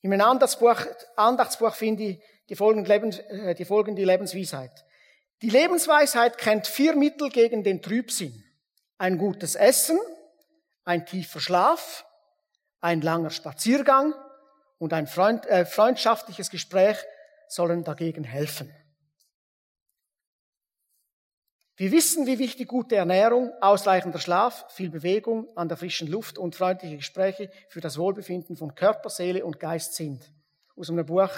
In 0.00 0.08
meinem 0.08 0.22
Andachtsbuch, 0.22 0.86
Andachtsbuch 1.16 1.74
finde 1.74 2.02
ich 2.04 2.22
die 2.48 2.56
folgende, 2.56 2.88
Lebens, 2.88 3.18
äh, 3.18 3.54
die 3.54 3.66
folgende 3.66 4.02
Lebensweisheit. 4.02 4.86
Die 5.42 5.50
Lebensweisheit 5.50 6.38
kennt 6.38 6.66
vier 6.66 6.96
Mittel 6.96 7.28
gegen 7.28 7.62
den 7.62 7.82
Trübsinn. 7.82 8.42
Ein 8.96 9.18
gutes 9.18 9.54
Essen, 9.54 9.98
ein 10.82 11.04
tiefer 11.04 11.40
Schlaf, 11.40 12.06
ein 12.80 13.02
langer 13.02 13.30
Spaziergang 13.30 14.14
und 14.78 14.94
ein 14.94 15.06
Freund, 15.06 15.44
äh, 15.44 15.66
freundschaftliches 15.66 16.48
Gespräch 16.48 16.96
sollen 17.48 17.84
dagegen 17.84 18.24
helfen. 18.24 18.74
Wir 21.78 21.92
wissen, 21.92 22.26
wie 22.26 22.40
wichtig 22.40 22.66
gute 22.66 22.96
Ernährung, 22.96 23.52
ausreichender 23.60 24.18
Schlaf, 24.18 24.66
viel 24.68 24.90
Bewegung 24.90 25.48
an 25.56 25.68
der 25.68 25.76
frischen 25.76 26.08
Luft 26.08 26.36
und 26.36 26.56
freundliche 26.56 26.96
Gespräche 26.96 27.52
für 27.68 27.80
das 27.80 27.96
Wohlbefinden 27.96 28.56
von 28.56 28.74
Körper, 28.74 29.10
Seele 29.10 29.44
und 29.44 29.60
Geist 29.60 29.94
sind. 29.94 30.28
Aus 30.74 30.90
einem 30.90 31.06
Buch 31.06 31.30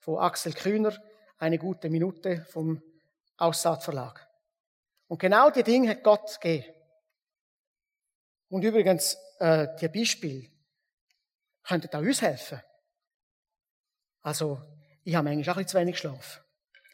von 0.00 0.18
Axel 0.18 0.52
Kühner, 0.52 1.00
eine 1.38 1.58
gute 1.58 1.90
Minute 1.90 2.44
vom 2.50 2.82
Aussaat 3.36 3.84
Verlag. 3.84 4.28
Und 5.06 5.20
genau 5.20 5.50
die 5.50 5.62
Dinge 5.62 5.90
hat 5.90 6.02
Gott 6.02 6.40
gegeben. 6.40 6.74
Und 8.48 8.64
übrigens, 8.64 9.16
äh, 9.38 9.68
die 9.80 9.86
Beispiele 9.86 10.50
könnten 11.62 11.94
auch 11.94 12.00
uns 12.00 12.20
helfen. 12.20 12.60
Also, 14.22 14.60
ich 15.04 15.14
habe 15.14 15.30
eigentlich 15.30 15.48
auch 15.48 15.56
ein 15.56 15.62
bisschen 15.62 15.68
zu 15.68 15.78
wenig 15.78 15.98
Schlaf. 15.98 16.42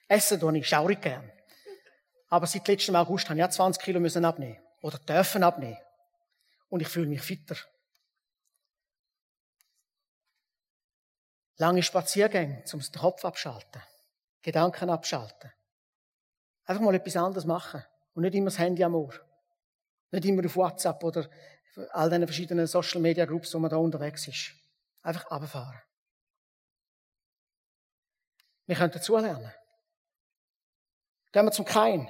Essen 0.07 0.39
tue 0.39 0.59
ich 0.59 0.69
schaurig 0.69 1.01
gern. 1.01 1.33
Aber 2.31 2.47
seit 2.47 2.67
letztem 2.69 2.95
August 2.95 3.29
habe 3.29 3.39
ich 3.39 3.41
ja 3.41 3.51
20 3.51 3.83
Kilo 3.83 4.01
müssen 4.01 4.25
abnehmen. 4.25 4.59
Oder 4.83 4.99
dürfen 4.99 5.43
abnehmen. 5.43 5.79
Und 6.69 6.81
ich 6.81 6.89
fühle 6.89 7.09
mich 7.09 7.21
fitter. 7.21 7.57
Lange 11.57 11.83
Spaziergänge, 11.83 12.65
um 12.73 12.81
den 12.81 13.01
Kopf 13.01 13.25
abschalten. 13.25 13.83
Gedanken 14.43 14.89
abschalten. 14.89 15.53
Einfach 16.65 16.83
mal 16.83 16.95
etwas 16.95 17.17
anderes 17.17 17.45
machen. 17.45 17.85
Und 18.15 18.23
nicht 18.23 18.35
immer 18.35 18.47
das 18.47 18.59
Handy 18.59 18.85
am 18.85 18.95
Ohr. 18.95 19.13
Nicht 20.13 20.25
immer 20.25 20.47
auf 20.47 20.57
WhatsApp 20.57 21.03
oder 21.03 21.29
all 21.91 22.09
diesen 22.09 22.27
verschiedenen 22.27 22.67
Social 22.67 23.01
Media 23.01 23.25
Groups, 23.27 23.53
wo 23.53 23.59
man 23.59 23.71
da 23.71 23.77
unterwegs 23.77 24.27
ist. 24.29 24.53
Einfach 25.03 25.27
abfahren. 25.27 25.81
Wir 28.67 28.77
können 28.77 28.93
dazulernen. 28.93 29.53
Gehen 31.33 31.45
wir 31.45 31.53
zum 31.53 31.65
Kain. 31.65 32.09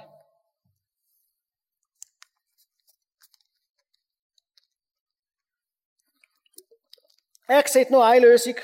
Er 7.51 7.67
sieht 7.67 7.91
nur 7.91 8.05
eine 8.05 8.27
Lösung. 8.27 8.55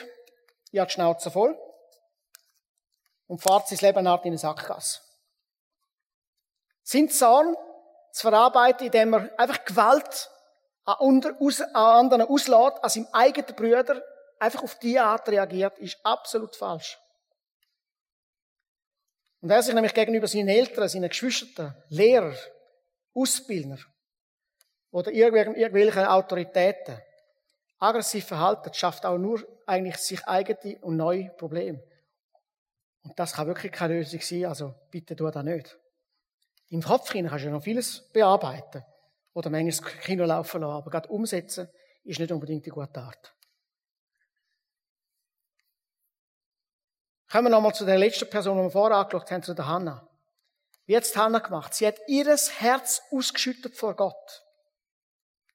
Ich 0.72 0.80
habe 0.80 0.88
die 0.88 0.94
Schnauze 0.94 1.30
voll. 1.30 1.60
Und 3.26 3.42
fährt 3.42 3.68
sein 3.68 3.80
Leben 3.80 4.00
in 4.00 4.08
eine 4.08 4.38
Sackgasse. 4.38 5.02
Sein 6.84 7.10
Zorn 7.10 7.54
zu 8.14 8.22
verarbeiten, 8.22 8.86
indem 8.86 9.14
er 9.14 9.38
einfach 9.38 9.66
Gewalt 9.66 10.30
an 10.86 10.96
anderen 11.02 12.22
auslässt, 12.22 12.82
an 12.82 12.90
seinem 12.90 13.08
eigenen 13.12 13.56
Brüder, 13.58 14.02
einfach 14.40 14.64
auf 14.64 14.80
diese 14.80 15.02
Art 15.02 15.28
reagiert, 15.28 15.78
ist 15.80 16.00
absolut 16.04 16.56
falsch. 16.56 16.98
Und 19.42 19.50
er 19.50 19.64
sich 19.64 19.76
nämlich 19.76 19.94
gegenüber 19.94 20.30
seinen 20.30 20.48
Eltern, 20.48 20.88
seinen 20.88 21.10
Geschwistern, 21.10 21.76
Lehrer, 21.90 22.38
Ausbildner 23.14 23.80
oder 24.92 25.12
irgendwelchen 25.12 26.06
Autoritäten 26.06 27.02
aggressiv 27.80 28.26
verhalten, 28.26 28.74
schafft 28.74 29.06
auch 29.06 29.18
nur 29.18 29.46
eigentlich 29.66 29.98
sich 29.98 30.26
eigene 30.28 30.80
und 30.80 30.98
neue 30.98 31.30
Probleme. 31.32 31.84
Und 33.04 33.18
das 33.18 33.34
kann 33.34 33.48
wirklich 33.48 33.72
keine 33.72 33.96
Lösung 33.96 34.22
sein, 34.22 34.46
also 34.46 34.74
bitte 34.92 35.16
tu 35.16 35.30
das 35.30 35.44
nicht. 35.44 35.78
Im 36.70 36.82
Kopf 36.82 37.12
kannst 37.12 37.32
du 37.32 37.38
ja 37.38 37.52
noch 37.52 37.64
vieles 37.64 38.10
bearbeiten 38.12 38.84
oder 39.34 39.50
manchmal 39.50 39.92
das 39.92 40.02
Kino 40.04 40.26
laufen 40.26 40.62
lassen, 40.62 40.74
aber 40.74 40.92
gerade 40.92 41.10
umsetzen 41.10 41.70
ist 42.04 42.20
nicht 42.20 42.32
unbedingt 42.32 42.66
die 42.66 42.70
gute 42.70 43.00
Art. 43.00 43.34
Kommen 47.30 47.46
wir 47.46 47.50
nochmal 47.50 47.74
zu 47.74 47.86
der 47.86 47.98
letzten 47.98 48.30
Person, 48.30 48.58
die 48.58 48.64
wir 48.64 48.72
vorher 48.72 48.98
angeschaut 48.98 49.32
haben, 49.32 49.44
zu 49.44 49.54
der 49.54 49.68
Hannah. 49.68 50.08
Wie 50.86 50.96
hat 50.96 51.04
es 51.04 51.16
Hannah 51.16 51.40
gemacht? 51.40 51.74
Sie 51.74 51.86
hat 51.86 52.00
ihr 52.08 52.26
Herz 52.26 53.02
ausgeschüttet 53.12 53.76
vor 53.76 53.96
Gott. 53.96 54.44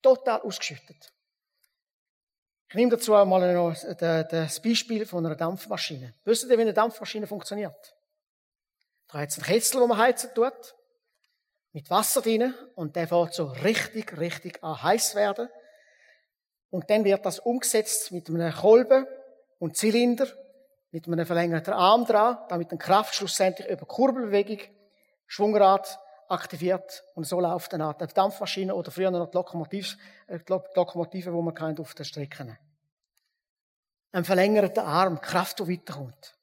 Total 0.03 0.43
ausgeschüttet. 0.43 1.13
Ich 2.73 2.77
nehme 2.77 2.93
dazu 2.93 3.15
einmal 3.15 3.53
noch 3.53 3.77
das 4.01 4.63
Beispiel 4.63 5.05
von 5.05 5.27
einer 5.27 5.37
Dampfmaschine. 5.37 6.15
Wisst 6.25 6.45
ihr, 6.45 6.57
wie 6.57 6.63
eine 6.63 6.73
Dampfmaschine 6.73 7.27
funktioniert? 7.27 7.95
Da 9.09 9.19
hat 9.19 9.29
es 9.29 9.37
einen 9.37 9.45
Kessel, 9.45 9.83
wo 9.83 9.87
man 9.87 9.99
heizen 9.99 10.31
tut, 10.35 10.75
mit 11.73 11.91
Wasser 11.91 12.23
drin, 12.23 12.55
und 12.75 12.97
der 12.97 13.07
fängt 13.07 13.35
so 13.35 13.45
richtig, 13.45 14.19
richtig 14.19 14.65
an 14.65 14.83
heiß 14.83 15.15
werden. 15.15 15.51
Und 16.71 16.89
dann 16.89 17.05
wird 17.05 17.27
das 17.27 17.41
umgesetzt 17.41 18.11
mit 18.11 18.31
einem 18.31 18.51
Kolben 18.51 19.07
und 19.59 19.77
Zylinder, 19.77 20.29
mit 20.93 21.07
einem 21.07 21.27
verlängerten 21.27 21.75
Arm 21.75 22.07
dran, 22.07 22.39
damit 22.49 22.73
ein 22.73 22.79
Kraft 22.79 23.15
schlussendlich 23.15 23.69
über 23.69 23.85
Kurbelbewegung, 23.85 24.61
Schwungrad 25.27 25.99
aktiviert 26.33 27.05
und 27.15 27.25
so 27.25 27.41
läuft 27.41 27.73
dann 27.73 27.95
die 27.99 28.07
Dampfmaschine 28.15 28.75
oder 28.75 28.91
früher 28.91 29.11
noch 29.11 29.31
die 29.31 29.37
Lokomotive, 29.37 29.97
äh, 30.27 30.39
die 30.39 30.53
Lokomotive, 30.53 31.33
wo 31.33 31.43
man 31.43 31.55
kennt 31.55 31.79
auf 31.79 31.95
der 31.95 32.05
Strecke. 32.05 32.59
Ein 34.13 34.25
verlängerter 34.25 34.85
Arm, 34.85 35.21
Kraft, 35.21 35.61
die 35.61 35.69
weiterkommt. 35.69 36.37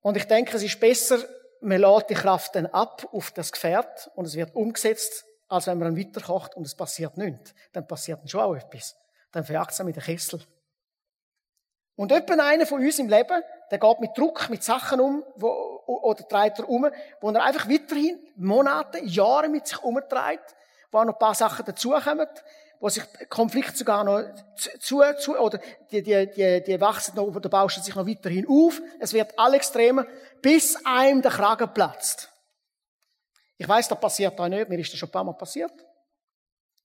Und 0.00 0.16
ich 0.16 0.24
denke, 0.24 0.56
es 0.56 0.62
ist 0.62 0.80
besser, 0.80 1.18
man 1.60 1.80
lädt 1.80 2.10
die 2.10 2.14
Kraft 2.14 2.54
dann 2.54 2.66
ab 2.66 3.08
auf 3.12 3.32
das 3.32 3.50
Gefährt 3.50 4.10
und 4.14 4.24
es 4.24 4.34
wird 4.34 4.54
umgesetzt, 4.54 5.24
als 5.48 5.66
wenn 5.66 5.78
man 5.78 5.96
weiterkocht 5.96 6.54
und 6.56 6.66
es 6.66 6.74
passiert 6.74 7.16
nichts. 7.16 7.54
Dann 7.72 7.86
passiert 7.86 8.28
schon 8.30 8.40
auch 8.40 8.54
etwas. 8.54 8.96
Dann 9.32 9.44
verjagt 9.44 9.72
es 9.72 9.82
mit 9.82 9.96
dem 9.96 10.02
Kessel. 10.02 10.40
Und 11.96 12.12
etwa 12.12 12.34
einer 12.34 12.66
von 12.66 12.80
uns 12.82 12.98
im 12.98 13.08
Leben, 13.08 13.42
der 13.70 13.78
geht 13.78 14.00
mit 14.00 14.16
Druck, 14.16 14.48
mit 14.50 14.62
Sachen 14.62 15.00
um, 15.00 15.24
oder 15.86 16.26
treibt 16.28 16.58
er 16.58 16.68
um, 16.68 16.88
wo 17.20 17.30
er 17.30 17.42
einfach 17.42 17.68
weiterhin 17.68 18.18
Monate, 18.36 19.04
Jahre 19.04 19.48
mit 19.48 19.66
sich 19.66 19.82
umtreibt, 19.82 20.54
wo 20.90 20.98
auch 20.98 21.04
noch 21.04 21.14
ein 21.14 21.18
paar 21.18 21.34
Sachen 21.34 21.64
dazukommen, 21.64 22.28
wo 22.80 22.88
sich 22.88 23.04
Konflikte 23.28 23.76
sogar 23.76 24.04
noch 24.04 24.22
zu, 24.80 25.00
zu 25.18 25.38
oder 25.38 25.58
die, 25.90 26.02
die, 26.02 26.30
die, 26.30 26.62
die 26.62 26.80
wachsen 26.80 27.16
noch, 27.16 27.24
oder 27.24 27.48
bauschen 27.48 27.82
sich 27.82 27.94
noch 27.94 28.06
weiterhin 28.06 28.46
auf. 28.48 28.80
Es 29.00 29.12
wird 29.12 29.38
all 29.38 29.54
extremer, 29.54 30.06
bis 30.42 30.76
einem 30.84 31.22
der 31.22 31.30
Kragen 31.30 31.72
platzt. 31.72 32.30
Ich 33.56 33.66
weiß, 33.66 33.88
das 33.88 34.00
passiert 34.00 34.38
da 34.38 34.48
nicht. 34.48 34.68
Mir 34.68 34.78
ist 34.78 34.92
das 34.92 34.98
schon 34.98 35.08
ein 35.08 35.12
paar 35.12 35.24
Mal 35.24 35.32
passiert. 35.32 35.72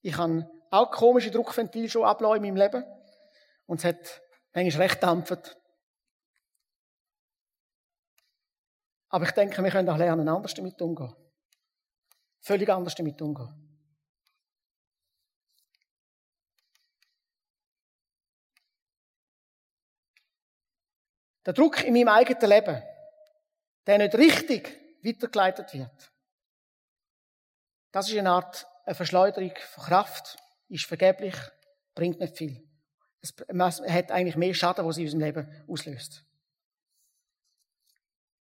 Ich 0.01 0.17
habe 0.17 0.49
auch 0.69 0.91
komische 0.91 1.31
Druckventil 1.31 1.89
schon 1.89 2.05
ablassen 2.05 2.37
in 2.37 2.53
meinem 2.53 2.55
Leben. 2.55 2.85
Und 3.65 3.79
es 3.79 3.85
hat 3.85 4.21
manchmal 4.53 4.87
recht 4.87 5.03
dampft. 5.03 5.57
Aber 9.11 9.25
ich 9.25 9.31
denke, 9.31 9.61
wir 9.61 9.69
können 9.69 9.89
auch 9.89 9.97
lernen, 9.97 10.27
anders 10.27 10.53
damit 10.53 10.81
umzugehen. 10.81 11.13
Völlig 12.39 12.69
anders 12.69 12.95
damit 12.95 13.21
umgehen. 13.21 13.67
Der 21.45 21.53
Druck 21.53 21.83
in 21.83 21.93
meinem 21.93 22.07
eigenen 22.07 22.49
Leben, 22.49 22.81
der 23.85 23.97
nicht 23.97 24.15
richtig 24.15 24.79
weitergeleitet 25.03 25.73
wird, 25.73 26.11
das 27.91 28.09
ist 28.09 28.17
eine 28.17 28.31
Art 28.31 28.65
eine 28.85 28.95
Verschleuderung 28.95 29.53
von 29.71 29.83
Kraft, 29.83 30.37
ist 30.69 30.85
vergeblich, 30.85 31.35
bringt 31.93 32.19
nicht 32.19 32.37
viel. 32.37 32.63
Es 33.19 33.33
hat 33.89 34.11
eigentlich 34.11 34.37
mehr 34.37 34.53
Schaden, 34.53 34.85
was 34.85 34.95
sie 34.95 35.03
in 35.03 35.07
unserem 35.07 35.23
Leben 35.23 35.65
auslöst. 35.67 36.23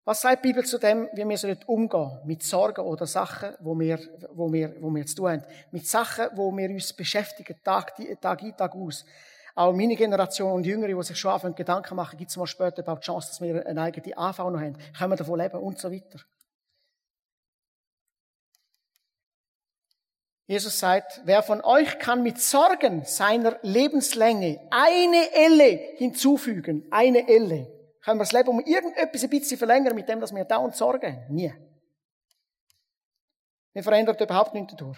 Was 0.08 0.22
sagt 0.22 0.46
die 0.46 0.48
Bibel 0.48 0.64
zu 0.64 0.78
dem, 0.78 1.10
wie 1.12 1.28
wir 1.28 1.38
sollen 1.38 1.60
umgehen 1.66 2.22
mit 2.24 2.42
Sorgen 2.42 2.80
oder 2.80 3.06
Sachen, 3.06 3.54
wo 3.60 3.78
wir, 3.78 4.00
wo 4.32 4.54
wir, 4.54 4.74
wo 4.80 4.90
wir 4.96 5.06
zu 5.06 5.16
tun 5.16 5.32
haben? 5.32 5.44
Mit 5.72 5.86
Sachen, 5.86 6.28
wo 6.34 6.56
wir 6.56 6.70
uns 6.70 6.94
beschäftigen, 6.94 7.58
Tag, 7.62 7.94
Tag 8.22 8.42
ein, 8.42 8.56
Tag 8.56 8.74
aus. 8.74 9.04
Auch 9.54 9.74
meine 9.74 9.98
Generation 9.98 10.54
und 10.54 10.66
Jüngere, 10.66 10.96
die 10.96 11.04
sich 11.04 11.20
schon 11.20 11.34
anfangen, 11.34 11.56
Gedanken 11.56 11.94
machen, 11.98 12.18
gibt 12.18 12.32
es 12.32 12.38
mal 12.38 12.48
später 12.48 12.84
überhaupt 12.84 13.04
die 13.04 13.08
Chance, 13.08 13.28
dass 13.28 13.42
wir 13.42 13.68
eine 13.68 13.82
eigene 13.82 14.18
AV 14.18 14.38
noch 14.38 14.62
haben? 14.62 14.78
Können 14.98 15.12
wir 15.12 15.18
davon 15.18 15.40
leben? 15.42 15.60
Und 15.60 15.78
so 15.78 15.92
weiter. 15.92 16.20
Jesus 20.46 20.80
sagt, 20.80 21.20
wer 21.26 21.44
von 21.44 21.60
euch 21.60 22.00
kann 22.00 22.24
mit 22.24 22.40
Sorgen 22.40 23.04
seiner 23.04 23.60
Lebenslänge 23.62 24.62
eine 24.72 25.34
Elle 25.34 25.96
hinzufügen? 25.98 26.88
Eine 26.92 27.28
Elle. 27.28 27.77
Können 28.08 28.22
wir 28.22 28.24
das 28.24 28.32
Leben 28.32 28.48
um 28.48 28.62
irgendetwas 28.62 29.22
ein 29.22 29.30
bisschen 29.30 29.58
verlängern, 29.58 29.94
mit 29.94 30.08
dem, 30.08 30.22
dass 30.22 30.34
wir 30.34 30.46
dauernd 30.46 30.74
Sorgen 30.74 31.14
haben? 31.14 31.36
Nie. 31.36 31.54
Wir 33.74 33.84
verändern 33.84 34.16
überhaupt 34.18 34.54
nichts 34.54 34.72
dadurch. 34.72 34.98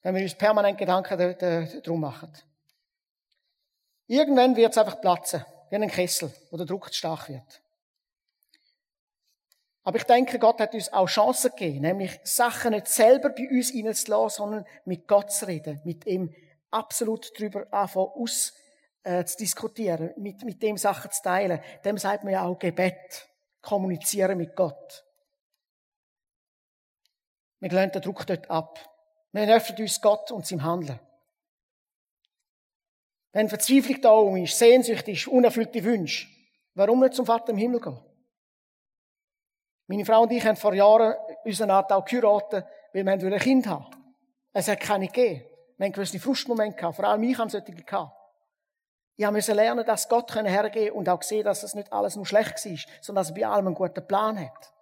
Wenn 0.00 0.14
wir 0.14 0.22
uns 0.22 0.34
permanent 0.34 0.78
Gedanken 0.78 1.18
darum 1.82 2.00
machen. 2.00 2.32
Irgendwann 4.06 4.56
wird 4.56 4.72
es 4.72 4.78
einfach 4.78 4.98
platzen, 5.02 5.44
wie 5.68 5.76
ein 5.76 5.90
Kessel, 5.90 6.32
wo 6.50 6.56
der 6.56 6.64
Druck 6.64 6.88
zu 6.88 6.94
stark 6.94 7.28
wird. 7.28 7.60
Aber 9.82 9.98
ich 9.98 10.04
denke, 10.04 10.38
Gott 10.38 10.60
hat 10.60 10.72
uns 10.72 10.90
auch 10.94 11.08
Chancen 11.08 11.50
gegeben, 11.50 11.82
nämlich 11.82 12.20
Sachen 12.24 12.70
nicht 12.70 12.88
selber 12.88 13.28
bei 13.28 13.50
uns 13.50 13.74
reinzulassen, 13.74 14.36
sondern 14.36 14.66
mit 14.86 15.06
Gott 15.06 15.30
zu 15.30 15.46
reden, 15.46 15.82
mit 15.84 16.06
ihm 16.06 16.34
absolut 16.70 17.38
darüber 17.38 17.70
anfangen 17.70 18.12
äh, 19.04 19.24
zu 19.24 19.36
diskutieren, 19.36 20.12
mit, 20.16 20.42
mit 20.44 20.62
dem 20.62 20.76
Sachen 20.76 21.10
zu 21.10 21.22
teilen. 21.22 21.60
Dem 21.84 21.98
sagt 21.98 22.24
man 22.24 22.32
ja 22.32 22.42
auch 22.42 22.58
Gebet. 22.58 23.28
Kommunizieren 23.60 24.36
mit 24.36 24.56
Gott. 24.56 25.04
Wir 27.60 27.70
lehnen 27.70 27.92
den 27.92 28.02
Druck 28.02 28.26
dort 28.26 28.50
ab. 28.50 28.78
Wir 29.32 29.48
öffnen 29.54 29.80
uns 29.80 30.00
Gott 30.00 30.30
und 30.30 30.46
seinem 30.46 30.62
Handeln. 30.64 31.00
Wenn 33.32 33.48
Verzweiflung 33.48 34.00
da 34.00 34.10
um 34.10 34.36
ist, 34.36 34.58
Sehnsucht 34.58 35.08
ist, 35.08 35.26
unerfüllte 35.26 35.82
Wünsche, 35.82 36.28
warum 36.74 37.00
nicht 37.00 37.14
zum 37.14 37.26
Vater 37.26 37.50
im 37.50 37.58
Himmel 37.58 37.80
gehen? 37.80 37.98
Meine 39.86 40.04
Frau 40.04 40.22
und 40.22 40.32
ich 40.32 40.44
haben 40.44 40.56
vor 40.56 40.72
Jahren 40.72 41.14
unseren 41.44 41.70
auch 41.70 42.04
geheiratet, 42.04 42.64
weil 42.92 43.04
wir 43.04 43.12
ein 43.12 43.38
Kind 43.38 43.66
haben. 43.66 43.86
Es 44.52 44.68
hat 44.68 44.80
keine 44.80 45.08
gegeben. 45.08 45.44
Wir 45.76 45.86
haben 45.86 45.92
gewisse 45.92 46.20
Frustmomente 46.20 46.76
gehabt. 46.76 46.96
Vor 46.96 47.04
allem 47.04 47.22
ich 47.24 47.36
habe 47.36 47.50
solche 47.50 47.72
gehabt. 47.72 48.23
Ich 49.16 49.30
musste 49.30 49.52
lernen, 49.52 49.86
dass 49.86 50.08
Gott 50.08 50.34
hergehen 50.34 50.92
und 50.92 51.08
auch 51.08 51.22
sehen, 51.22 51.44
dass 51.44 51.62
es 51.62 51.74
nicht 51.74 51.92
alles 51.92 52.16
nur 52.16 52.26
schlecht 52.26 52.64
war, 52.64 52.78
sondern 53.00 53.22
dass 53.22 53.30
er 53.30 53.34
bei 53.34 53.46
allem 53.46 53.68
einen 53.68 53.76
guten 53.76 54.06
Plan 54.06 54.38
hat. 54.38 54.72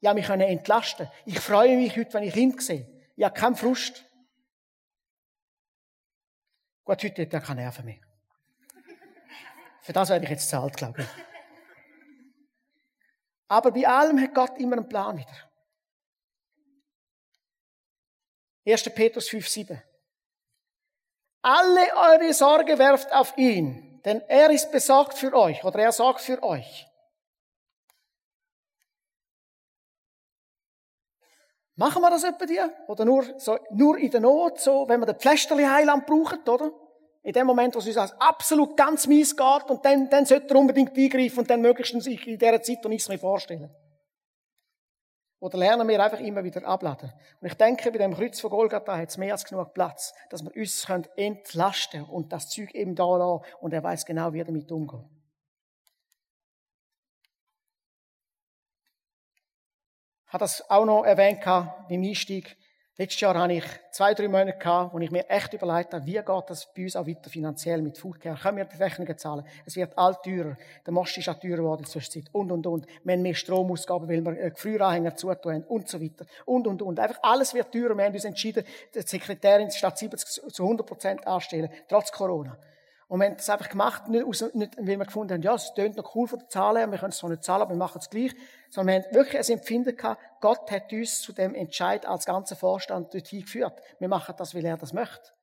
Ja, 0.00 0.12
mich 0.12 0.26
können 0.26 0.42
entlasten. 0.42 1.08
Ich 1.24 1.38
freue 1.38 1.76
mich 1.76 1.96
heute, 1.96 2.14
wenn 2.14 2.24
ich 2.24 2.34
Kind 2.34 2.60
sehe. 2.62 2.88
Ich 3.14 3.24
habe 3.24 3.34
keinen 3.34 3.54
Frust. 3.54 4.04
Gut, 6.84 7.02
heute 7.02 7.22
hat 7.22 7.32
er 7.32 7.40
keine 7.40 7.62
Nerven 7.62 7.84
mehr. 7.84 8.00
Für 9.80 9.92
das 9.92 10.08
werde 10.08 10.24
ich 10.24 10.30
jetzt 10.30 10.48
zahlt, 10.48 10.76
glaube 10.76 11.02
ich. 11.02 11.08
Aber 13.48 13.70
bei 13.70 13.86
allem 13.86 14.20
hat 14.20 14.34
Gott 14.34 14.58
immer 14.58 14.76
einen 14.76 14.88
Plan 14.88 15.16
wieder. 15.16 15.50
1. 18.66 18.82
Petrus 18.94 19.28
5, 19.28 19.48
7. 19.48 19.82
Alle 21.48 21.94
eure 21.94 22.34
Sorge 22.34 22.76
werft 22.76 23.12
auf 23.12 23.38
ihn, 23.38 24.00
denn 24.04 24.20
er 24.22 24.50
ist 24.50 24.72
besorgt 24.72 25.16
für 25.16 25.32
euch 25.32 25.62
oder 25.62 25.78
er 25.78 25.92
sorgt 25.92 26.20
für 26.20 26.42
euch. 26.42 26.88
Machen 31.76 32.02
wir 32.02 32.10
das 32.10 32.24
etwa 32.24 32.46
dir? 32.46 32.72
Oder 32.88 33.04
nur, 33.04 33.38
so, 33.38 33.60
nur 33.70 33.96
in 33.96 34.10
der 34.10 34.18
Not, 34.18 34.58
so, 34.58 34.88
wenn 34.88 34.98
wir 34.98 35.06
den 35.06 35.20
Pflästerli 35.20 35.62
Heiland 35.62 36.04
brauchen, 36.04 36.40
oder? 36.48 36.72
In 37.22 37.32
dem 37.32 37.46
Moment, 37.46 37.76
wo 37.76 37.78
es 37.78 37.86
uns 37.86 37.96
absolut 38.18 38.76
ganz 38.76 39.06
mies 39.06 39.36
geht, 39.36 39.70
und 39.70 39.84
dann, 39.84 40.10
dann 40.10 40.26
sollte 40.26 40.52
er 40.52 40.56
unbedingt 40.58 40.98
eingreifen 40.98 41.38
und 41.38 41.48
dann 41.48 41.60
möglichst 41.60 41.94
in 41.94 42.38
dieser 42.38 42.60
Zeit 42.60 42.84
und 42.84 42.90
nichts 42.90 43.08
mehr 43.08 43.20
vorstellen. 43.20 43.72
Oder 45.38 45.58
lernen 45.58 45.86
wir 45.86 46.02
einfach 46.02 46.20
immer 46.20 46.42
wieder 46.44 46.66
abladen. 46.66 47.12
Und 47.40 47.46
ich 47.46 47.54
denke, 47.54 47.92
bei 47.92 47.98
dem 47.98 48.14
Kreuz 48.14 48.40
von 48.40 48.50
Golgatha 48.50 48.96
hat 48.96 49.10
es 49.10 49.18
mehr 49.18 49.32
als 49.32 49.44
genug 49.44 49.74
Platz, 49.74 50.14
dass 50.30 50.42
wir 50.42 50.56
uns 50.56 50.86
entlasten 51.16 52.00
können 52.00 52.10
und 52.10 52.32
das 52.32 52.48
Zeug 52.48 52.74
eben 52.74 52.94
da 52.94 53.16
lassen. 53.16 53.44
Und 53.60 53.74
er 53.74 53.82
weiß 53.82 54.06
genau, 54.06 54.32
wie 54.32 54.40
er 54.40 54.46
damit 54.46 54.72
umgeht. 54.72 55.04
Ich 60.26 60.32
habe 60.32 60.42
das 60.42 60.68
auch 60.70 60.84
noch 60.84 61.04
erwähnt 61.04 61.40
beim 61.44 62.02
Einstieg. 62.02 62.56
Letztes 62.98 63.20
Jahr 63.20 63.38
hatte 63.38 63.52
ich 63.52 63.64
zwei, 63.90 64.14
drei 64.14 64.26
Monate 64.26 64.56
gehabt, 64.56 64.94
wo 64.94 64.98
ich 64.98 65.10
mir 65.10 65.28
echt 65.28 65.52
überlegt 65.52 65.92
habe, 65.92 66.06
wie 66.06 66.12
geht 66.12 66.44
das 66.46 66.72
bei 66.72 66.84
uns 66.84 66.96
auch 66.96 67.06
weiter 67.06 67.28
finanziell 67.28 67.82
mit 67.82 67.98
Foodcare? 67.98 68.38
Können 68.38 68.56
wir 68.56 68.64
die 68.64 68.82
Rechnungen 68.82 69.18
zahlen? 69.18 69.44
Es 69.66 69.76
wird 69.76 69.98
all 69.98 70.14
teurer. 70.24 70.56
Der 70.86 70.94
Most 70.94 71.18
ist 71.18 71.28
auch 71.28 71.38
teurer 71.38 71.58
geworden 71.58 71.80
in 71.80 71.84
der 71.84 71.92
Zwischenzeit. 71.92 72.32
Und, 72.32 72.50
und, 72.50 72.66
und. 72.66 72.86
Wir 73.04 73.12
haben 73.12 73.20
mehr 73.20 73.34
Stromausgaben, 73.34 74.08
weil 74.08 74.24
wir 74.24 74.50
Gefrieranhänger 74.50 75.14
zutun 75.14 75.56
haben. 75.56 75.64
Und 75.64 75.90
so 75.90 76.00
weiter. 76.00 76.24
Und, 76.46 76.66
und, 76.66 76.80
und. 76.80 76.98
Einfach 76.98 77.18
alles 77.20 77.52
wird 77.52 77.70
teurer. 77.70 77.94
Wir 77.98 78.06
haben 78.06 78.14
uns 78.14 78.24
entschieden, 78.24 78.64
die 78.94 79.02
Sekretärin 79.02 79.70
statt 79.70 79.98
70 79.98 80.50
zu 80.50 80.62
100 80.62 80.86
Prozent 80.86 81.26
anstellen. 81.26 81.68
Trotz 81.88 82.10
Corona. 82.10 82.56
Und 83.08 83.20
wir 83.20 83.26
haben 83.26 83.36
das 83.36 83.48
einfach 83.48 83.68
gemacht, 83.68 84.08
nicht, 84.08 84.24
aus, 84.24 84.42
nicht 84.54 84.76
weil 84.78 84.98
wir 84.98 85.04
gefunden 85.04 85.34
haben, 85.34 85.42
ja, 85.42 85.54
es 85.54 85.72
tönt 85.74 85.96
noch 85.96 86.14
cool 86.16 86.26
von 86.26 86.40
den 86.40 86.48
Zahlen, 86.48 86.90
wir 86.90 86.98
können 86.98 87.12
es 87.12 87.18
zwar 87.18 87.30
nicht 87.30 87.44
zahlen, 87.44 87.62
aber 87.62 87.70
wir 87.70 87.78
machen 87.78 88.00
es 88.00 88.10
gleich. 88.10 88.34
Sondern 88.70 88.96
wir 88.96 89.04
haben 89.04 89.14
wirklich 89.14 89.38
ein 89.38 89.58
Empfinden 89.58 89.96
gehabt, 89.96 90.20
Gott 90.40 90.70
hat 90.72 90.92
uns 90.92 91.20
zu 91.20 91.32
dem 91.32 91.54
Entscheid 91.54 92.04
als 92.04 92.26
ganzer 92.26 92.56
Vorstand 92.56 93.14
dorthin 93.14 93.42
geführt. 93.42 93.80
Wir 94.00 94.08
machen 94.08 94.34
das, 94.36 94.54
weil 94.54 94.64
er 94.64 94.76
das 94.76 94.92
möchte. 94.92 95.36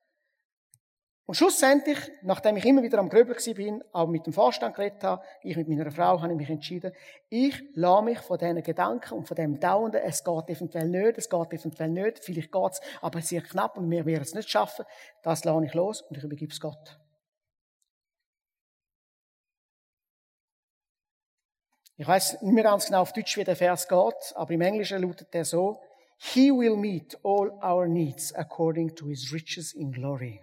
Und 1.26 1.36
schlussendlich, 1.36 1.98
nachdem 2.20 2.58
ich 2.58 2.66
immer 2.66 2.82
wieder 2.82 2.98
am 2.98 3.08
Gröbel 3.08 3.34
bin, 3.54 3.82
auch 3.92 4.06
mit 4.06 4.26
dem 4.26 4.34
Vorstand 4.34 4.76
geredet 4.76 5.02
habe, 5.02 5.24
ich 5.42 5.56
mit 5.56 5.68
meiner 5.68 5.90
Frau, 5.90 6.20
habe 6.20 6.32
ich 6.32 6.38
mich 6.38 6.50
entschieden, 6.50 6.92
ich 7.30 7.64
lasse 7.72 8.04
mich 8.04 8.18
von 8.18 8.36
diesen 8.36 8.62
Gedanken 8.62 9.14
und 9.14 9.26
von 9.26 9.34
dem 9.34 9.58
Dauernden, 9.58 10.02
es 10.04 10.22
geht 10.22 10.50
eventuell 10.50 10.88
nicht, 10.88 11.16
es 11.16 11.30
geht 11.30 11.52
eventuell 11.54 11.88
nicht, 11.88 12.18
vielleicht 12.18 12.52
geht 12.52 12.72
es, 12.72 12.80
aber 13.00 13.22
sehr 13.22 13.40
knapp 13.40 13.78
und 13.78 13.90
wir 13.90 14.04
werden 14.04 14.22
es 14.22 14.34
nicht 14.34 14.50
schaffen, 14.50 14.84
das 15.22 15.44
lasse 15.44 15.64
ich 15.64 15.72
los 15.72 16.02
und 16.02 16.18
ich 16.18 16.24
übergebe 16.24 16.52
es 16.52 16.60
Gott. 16.60 16.98
Ich 21.96 22.06
weiß 22.06 22.42
nicht 22.42 22.52
mehr 22.52 22.64
ganz 22.64 22.86
genau 22.86 23.02
auf 23.02 23.12
Deutsch, 23.12 23.36
wie 23.36 23.44
der 23.44 23.56
Vers 23.56 23.86
geht, 23.86 24.36
aber 24.36 24.50
im 24.52 24.60
Englischen 24.60 25.02
lautet 25.02 25.32
der 25.32 25.44
so, 25.44 25.80
He 26.16 26.50
will 26.50 26.76
meet 26.76 27.16
all 27.24 27.50
our 27.62 27.86
needs 27.86 28.32
according 28.34 28.94
to 28.94 29.08
his 29.08 29.32
riches 29.32 29.72
in 29.74 29.92
glory. 29.92 30.40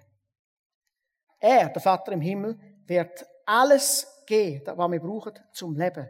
Er, 1.40 1.70
der 1.70 1.82
Vater 1.82 2.12
im 2.12 2.22
Himmel, 2.22 2.60
wird 2.86 3.26
alles 3.46 4.08
geben, 4.28 4.78
was 4.78 4.92
wir 4.92 5.00
brauchen 5.00 5.34
zum 5.54 5.76
Leben. 5.76 6.08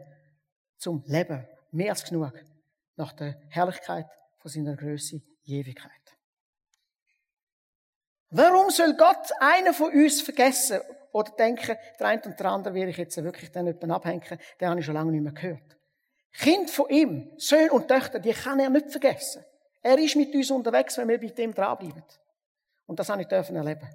Zum 0.76 1.02
Leben. 1.06 1.48
Mehr 1.70 1.90
als 1.90 2.04
genug. 2.04 2.32
Nach 2.96 3.12
der 3.12 3.40
Herrlichkeit 3.48 4.06
von 4.38 4.50
seiner 4.50 4.76
Größe, 4.76 5.22
Ewigkeit. 5.44 5.90
Warum 8.30 8.70
soll 8.70 8.94
Gott 8.96 9.30
einen 9.40 9.74
von 9.74 9.92
uns 9.92 10.20
vergessen 10.20 10.80
oder 11.12 11.30
denken, 11.32 11.76
der 11.98 12.06
eine 12.06 12.22
und 12.22 12.38
der 12.38 12.46
andere 12.46 12.74
werde 12.74 12.90
ich 12.90 12.96
jetzt 12.96 13.22
wirklich 13.22 13.52
dann 13.52 13.66
jemanden 13.66 13.90
abhängen, 13.90 14.38
den 14.60 14.68
habe 14.68 14.80
ich 14.80 14.86
schon 14.86 14.94
lange 14.94 15.12
nicht 15.12 15.22
mehr 15.22 15.32
gehört. 15.32 15.76
Kind 16.32 16.70
von 16.70 16.88
ihm, 16.88 17.30
Söhne 17.36 17.72
und 17.72 17.88
Töchter, 17.88 18.18
die 18.18 18.32
kann 18.32 18.58
er 18.58 18.70
nicht 18.70 18.90
vergessen. 18.90 19.44
Er 19.82 19.98
ist 19.98 20.16
mit 20.16 20.34
uns 20.34 20.50
unterwegs, 20.50 20.96
wenn 20.96 21.08
wir 21.08 21.20
bei 21.20 21.26
dem 21.26 21.52
dranbleiben. 21.52 22.04
Und 22.86 22.98
das 22.98 23.08
habe 23.08 23.22
ich 23.22 23.28
dürfen 23.28 23.56
erleben. 23.56 23.88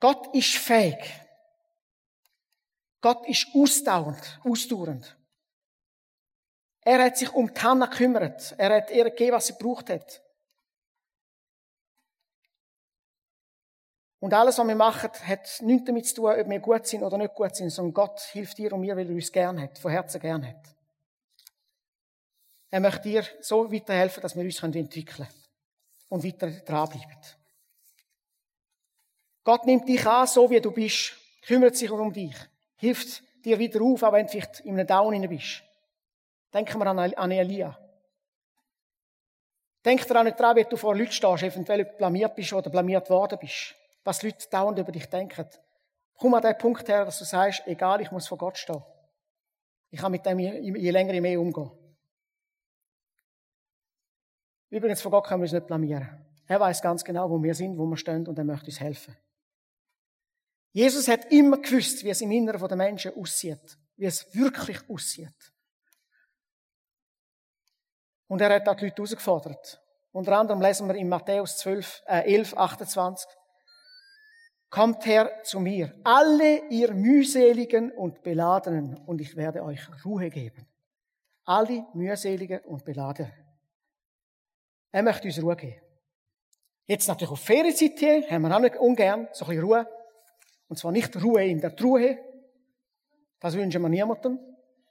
Gott 0.00 0.34
ist 0.34 0.56
fähig. 0.56 0.98
Gott 3.00 3.26
ist 3.28 3.46
ausdauernd, 3.54 4.40
ausdauernd. 4.42 5.16
Er 6.80 7.04
hat 7.04 7.16
sich 7.16 7.32
um 7.32 7.52
Tanna 7.52 7.86
gekümmert. 7.86 8.54
Er 8.58 8.76
hat 8.76 8.90
ihr 8.90 9.04
gegeben, 9.04 9.32
was 9.32 9.46
sie 9.48 9.54
gebraucht 9.54 9.90
hat. 9.90 10.22
Und 14.18 14.32
alles, 14.32 14.58
was 14.58 14.66
wir 14.66 14.74
machen, 14.74 15.10
hat 15.26 15.60
nichts 15.60 15.84
damit 15.84 16.06
zu 16.06 16.14
tun, 16.14 16.30
ob 16.30 16.48
wir 16.48 16.60
gut 16.60 16.86
sind 16.86 17.02
oder 17.02 17.18
nicht 17.18 17.34
gut 17.34 17.54
sind, 17.54 17.70
sondern 17.70 17.92
Gott 17.92 18.20
hilft 18.32 18.56
dir 18.56 18.72
und 18.72 18.80
mir, 18.80 18.96
weil 18.96 19.08
er 19.08 19.14
uns 19.14 19.30
gern 19.30 19.60
hat, 19.60 19.78
von 19.78 19.90
Herzen 19.90 20.20
gern 20.20 20.46
hat. 20.46 20.74
Er 22.70 22.80
möchte 22.80 23.02
dir 23.02 23.24
so 23.40 23.70
weiterhelfen, 23.70 24.22
dass 24.22 24.34
wir 24.34 24.42
uns 24.42 24.62
entwickeln 24.62 25.04
können 25.04 25.28
und 26.08 26.24
weiter 26.24 26.50
dranbleiben. 26.50 27.16
Gott 29.44 29.66
nimmt 29.66 29.88
dich 29.88 30.04
an, 30.06 30.26
so 30.26 30.50
wie 30.50 30.60
du 30.60 30.72
bist, 30.72 31.12
kümmert 31.42 31.76
sich 31.76 31.90
um 31.90 32.12
dich, 32.12 32.34
hilft 32.76 33.22
dir 33.44 33.58
wieder 33.58 33.80
auf, 33.82 34.02
auch 34.02 34.12
wenn 34.12 34.26
du 34.26 34.32
vielleicht 34.32 34.60
in 34.60 34.74
einem 34.74 34.86
Down 34.86 35.28
bist. 35.28 35.62
Denken 36.52 36.78
wir 36.78 36.86
an 36.86 37.30
Elia. 37.30 37.78
Denk 39.84 40.06
daran 40.08 40.26
nicht 40.26 40.40
dran, 40.40 40.56
wie 40.56 40.64
du 40.64 40.76
vor 40.76 40.96
Leuten 40.96 41.12
stehst, 41.12 41.42
eventuell 41.44 41.84
blamiert 41.84 42.34
bist 42.34 42.52
oder 42.54 42.70
blamiert 42.70 43.08
worden 43.08 43.38
bist 43.38 43.76
was 44.06 44.22
Leute 44.22 44.48
dauernd 44.48 44.78
über 44.78 44.92
dich 44.92 45.06
denken. 45.06 45.48
Komm 46.14 46.34
an 46.34 46.42
den 46.42 46.56
Punkt 46.56 46.88
her, 46.88 47.04
dass 47.04 47.18
du 47.18 47.24
sagst, 47.24 47.62
egal, 47.66 48.00
ich 48.00 48.10
muss 48.10 48.28
vor 48.28 48.38
Gott 48.38 48.56
stehen. 48.56 48.82
Ich 49.90 50.00
kann 50.00 50.12
mit 50.12 50.24
dem 50.24 50.38
je, 50.38 50.90
länger 50.90 51.12
je 51.12 51.20
mehr 51.20 51.40
umgehen. 51.40 51.70
Übrigens, 54.70 55.02
vor 55.02 55.10
Gott 55.10 55.26
können 55.26 55.40
wir 55.40 55.44
uns 55.44 55.52
nicht 55.52 55.66
blamieren. 55.66 56.24
Er 56.46 56.60
weiß 56.60 56.80
ganz 56.80 57.04
genau, 57.04 57.28
wo 57.28 57.42
wir 57.42 57.54
sind, 57.54 57.76
wo 57.76 57.86
wir 57.86 57.96
stehen 57.96 58.26
und 58.26 58.38
er 58.38 58.44
möchte 58.44 58.66
uns 58.66 58.80
helfen. 58.80 59.16
Jesus 60.72 61.08
hat 61.08 61.32
immer 61.32 61.58
gewusst, 61.58 62.04
wie 62.04 62.10
es 62.10 62.20
im 62.20 62.30
Inneren 62.30 62.68
der 62.68 62.76
Menschen 62.76 63.14
aussieht. 63.16 63.78
Wie 63.96 64.04
es 64.04 64.34
wirklich 64.34 64.78
aussieht. 64.88 65.52
Und 68.28 68.40
er 68.40 68.54
hat 68.54 68.68
auch 68.68 68.76
die 68.76 68.84
Leute 68.84 68.96
herausgefordert. 68.96 69.82
Unter 70.12 70.38
anderem 70.38 70.60
lesen 70.60 70.88
wir 70.88 70.94
in 70.94 71.08
Matthäus 71.08 71.58
12, 71.58 72.02
äh, 72.06 72.34
11, 72.34 72.56
28. 72.56 73.28
Kommt 74.76 75.06
her 75.06 75.42
zu 75.42 75.58
mir, 75.58 75.94
alle 76.04 76.68
ihr 76.68 76.92
mühseligen 76.92 77.92
und 77.92 78.22
beladenen, 78.22 78.94
und 79.06 79.22
ich 79.22 79.34
werde 79.34 79.62
euch 79.62 79.80
Ruhe 80.04 80.28
geben. 80.28 80.68
Alle 81.46 81.86
mühseligen 81.94 82.60
und 82.60 82.84
beladenen. 82.84 83.32
Er 84.92 85.02
möchte 85.02 85.28
uns 85.28 85.42
Ruhe 85.42 85.56
geben. 85.56 85.80
Jetzt 86.84 87.08
natürlich 87.08 87.32
auf 87.32 87.40
Ferienzeit 87.40 88.30
haben 88.30 88.42
wir 88.42 88.54
auch 88.54 88.60
nicht 88.60 88.76
ungern, 88.76 89.28
so 89.32 89.46
ein 89.46 89.48
bisschen 89.48 89.64
Ruhe. 89.64 89.88
Und 90.68 90.78
zwar 90.78 90.92
nicht 90.92 91.24
Ruhe 91.24 91.46
in 91.46 91.62
der 91.62 91.74
Truhe, 91.74 92.18
das 93.40 93.54
wünschen 93.54 93.80
wir 93.80 93.88
niemandem, 93.88 94.38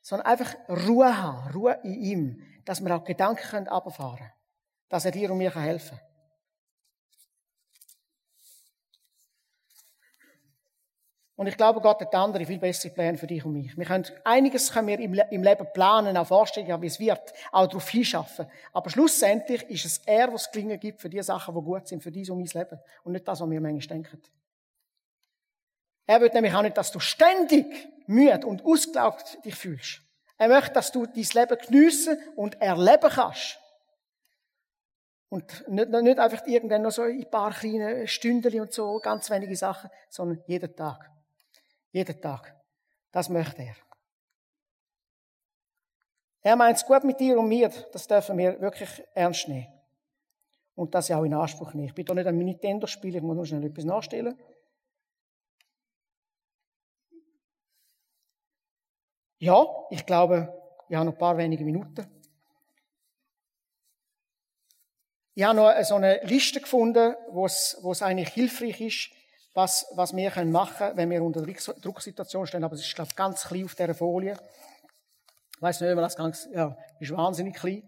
sondern 0.02 0.26
einfach 0.26 0.56
Ruhe 0.67 1.15
haben, 1.15 1.52
Ruhe 1.52 1.80
in 1.84 1.93
ihm, 1.93 2.41
dass 2.65 2.84
wir 2.84 2.95
auch 2.95 3.04
Gedanken 3.04 3.48
können 3.48 3.67
abfahren, 3.67 4.32
dass 4.89 5.06
er 5.06 5.12
dir 5.12 5.30
und 5.30 5.38
mir 5.38 5.54
helfen 5.54 6.00
kann. 6.00 6.14
Und 11.38 11.48
ich 11.48 11.58
glaube, 11.58 11.82
Gott 11.82 12.00
hat 12.00 12.15
andere, 12.15 12.45
viel 12.45 12.60
bessere 12.60 12.93
Pläne 12.93 13.17
für 13.17 13.28
dich 13.28 13.43
und 13.43 13.52
mich. 13.52 13.78
Wir 13.78 13.86
können, 13.86 14.06
einiges 14.24 14.71
können 14.71 14.88
wir 14.88 15.00
im, 15.00 15.13
im 15.13 15.43
Leben 15.43 15.67
planen, 15.74 16.15
auch 16.15 16.28
vorstellen, 16.28 16.82
wie 16.82 16.88
es 16.88 17.00
wird, 17.00 17.34
auch 17.52 17.67
darauf 17.67 17.89
hinschaffen. 17.89 18.45
Aber 18.71 18.89
schlussendlich 18.89 19.63
ist 19.63 19.86
es 19.86 19.98
er, 20.06 20.32
was 20.32 20.50
Gelingen 20.50 20.80
gibt 20.80 21.02
für 21.02 21.10
die 21.10 21.21
Sachen, 21.21 21.54
die 21.54 21.62
gut 21.62 21.88
sind, 21.89 22.02
für 22.02 22.12
dies 22.12 22.30
und 22.30 22.39
mein 22.39 22.48
Leben. 22.54 22.80
Und 23.04 23.12
nicht 23.13 23.28
das, 23.28 23.41
was 23.41 23.50
wir 23.50 23.60
manchmal 23.60 23.98
denken. 23.98 24.21
Er 26.08 26.21
will 26.21 26.30
nämlich 26.34 26.54
auch 26.54 26.62
nicht, 26.62 26.78
dass 26.78 26.91
du 26.91 27.00
ständig 27.00 27.65
müde 28.08 28.48
und 28.48 28.63
ausgelaugt 28.63 29.43
dich 29.43 29.56
fühlst. 29.56 30.02
Er 30.38 30.48
möchte, 30.48 30.71
dass 30.71 30.91
du 30.91 31.06
dein 31.06 31.15
Leben 31.15 31.58
geniessen 31.67 32.17
und 32.36 32.62
erleben 32.62 33.10
kannst. 33.10 33.60
Und 35.28 35.67
nicht, 35.67 35.89
nicht 35.89 36.19
einfach 36.19 36.48
irgendwann 36.48 36.84
noch 36.84 36.91
so 36.91 37.02
ein 37.02 37.30
paar 37.30 37.52
kleine 37.52 38.08
Stündchen 38.08 38.62
und 38.62 38.71
so, 38.71 39.00
ganz 39.00 39.30
wenige 39.30 39.56
Sachen, 39.56 39.89
sondern 40.10 40.41
jeden 40.48 40.74
Tag. 40.74 41.14
Jeden 41.95 42.19
Tag. 42.19 42.53
Das 43.10 43.29
möchte 43.29 43.62
er. 43.62 43.75
Er 46.41 46.58
meint 46.58 46.75
es 46.75 46.86
gut 46.86 47.05
mit 47.05 47.21
dir 47.21 47.39
und 47.39 47.47
mir. 47.47 47.69
Das 47.93 48.05
dürfen 48.05 48.38
wir 48.38 48.60
wirklich 48.60 49.01
ernst 49.13 49.47
nehmen. 49.47 49.71
Und 50.75 50.93
das 50.93 51.10
auch 51.10 51.23
in 51.23 51.34
Anspruch 51.34 51.73
nehmen. 51.73 51.88
Ich 51.88 51.95
bin 51.95 52.05
doch 52.05 52.13
nicht 52.13 52.27
ein 52.27 52.38
Nintendo-Spieler, 52.38 53.19
ich 53.19 53.23
muss 53.23 53.38
nur 53.38 53.45
schnell 53.45 53.63
etwas 53.63 53.86
nachstellen. 53.86 54.38
Ja, 59.39 59.65
ich 59.89 60.05
glaube, 60.05 60.53
ich 60.89 60.95
habe 60.97 61.05
noch 61.05 61.13
ein 61.13 61.17
paar 61.17 61.38
wenige 61.38 61.63
Minuten. 61.63 62.05
Ich 65.34 65.43
habe 65.45 65.55
noch 65.55 65.71
so 65.86 65.95
eine 65.95 66.21
Liste 66.25 66.60
gefunden, 66.60 67.15
wo 67.29 67.45
es, 67.45 67.77
wo 67.81 67.93
es 67.93 68.01
eigentlich 68.01 68.34
hilfreich 68.34 68.81
ist, 68.81 69.12
was, 69.56 69.88
was 69.96 70.15
wir 70.15 70.46
machen 70.46 70.76
können, 70.78 70.98
wenn 70.98 71.10
wir 71.10 71.24
unter 71.24 71.41
Drucksituation 71.41 72.46
stehen. 72.46 72.63
Aber 72.63 72.76
es 72.76 72.82
ist, 72.82 72.94
glaube 72.94 73.10
ich, 73.10 73.15
ganz 73.15 73.46
klein 73.46 73.65
auf 73.65 73.74
dieser 73.74 73.96
Folie. 73.96 74.38
Ich 75.56 75.62
weiss 75.62 75.80
nicht, 75.80 75.89
ob 75.89 75.96
man 75.96 76.04
das 76.04 76.18
ganz, 76.18 76.48
ja, 76.54 76.78
ist 77.00 77.15
wahnsinnig 77.15 77.56
klein. 77.56 77.84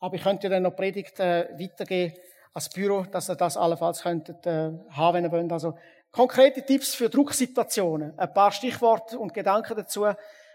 Aber 0.00 0.16
ich 0.16 0.22
könnte 0.22 0.48
dann 0.48 0.64
noch 0.64 0.74
Predigt 0.74 1.20
äh, 1.20 1.48
weitergeben 1.56 2.16
als 2.52 2.68
Büro, 2.68 3.02
dass 3.02 3.30
ihr 3.30 3.36
das 3.36 3.56
allenfalls 3.56 4.02
könntet 4.02 4.44
äh, 4.44 4.72
haben, 4.90 5.14
wenn 5.14 5.24
ihr 5.24 5.30
wollt. 5.32 5.52
Also 5.52 5.78
konkrete 6.10 6.66
Tipps 6.66 6.94
für 6.94 7.08
Drucksituationen, 7.08 8.18
ein 8.18 8.34
paar 8.34 8.50
Stichworte 8.50 9.16
und 9.16 9.32
Gedanken 9.32 9.76
dazu, 9.76 10.08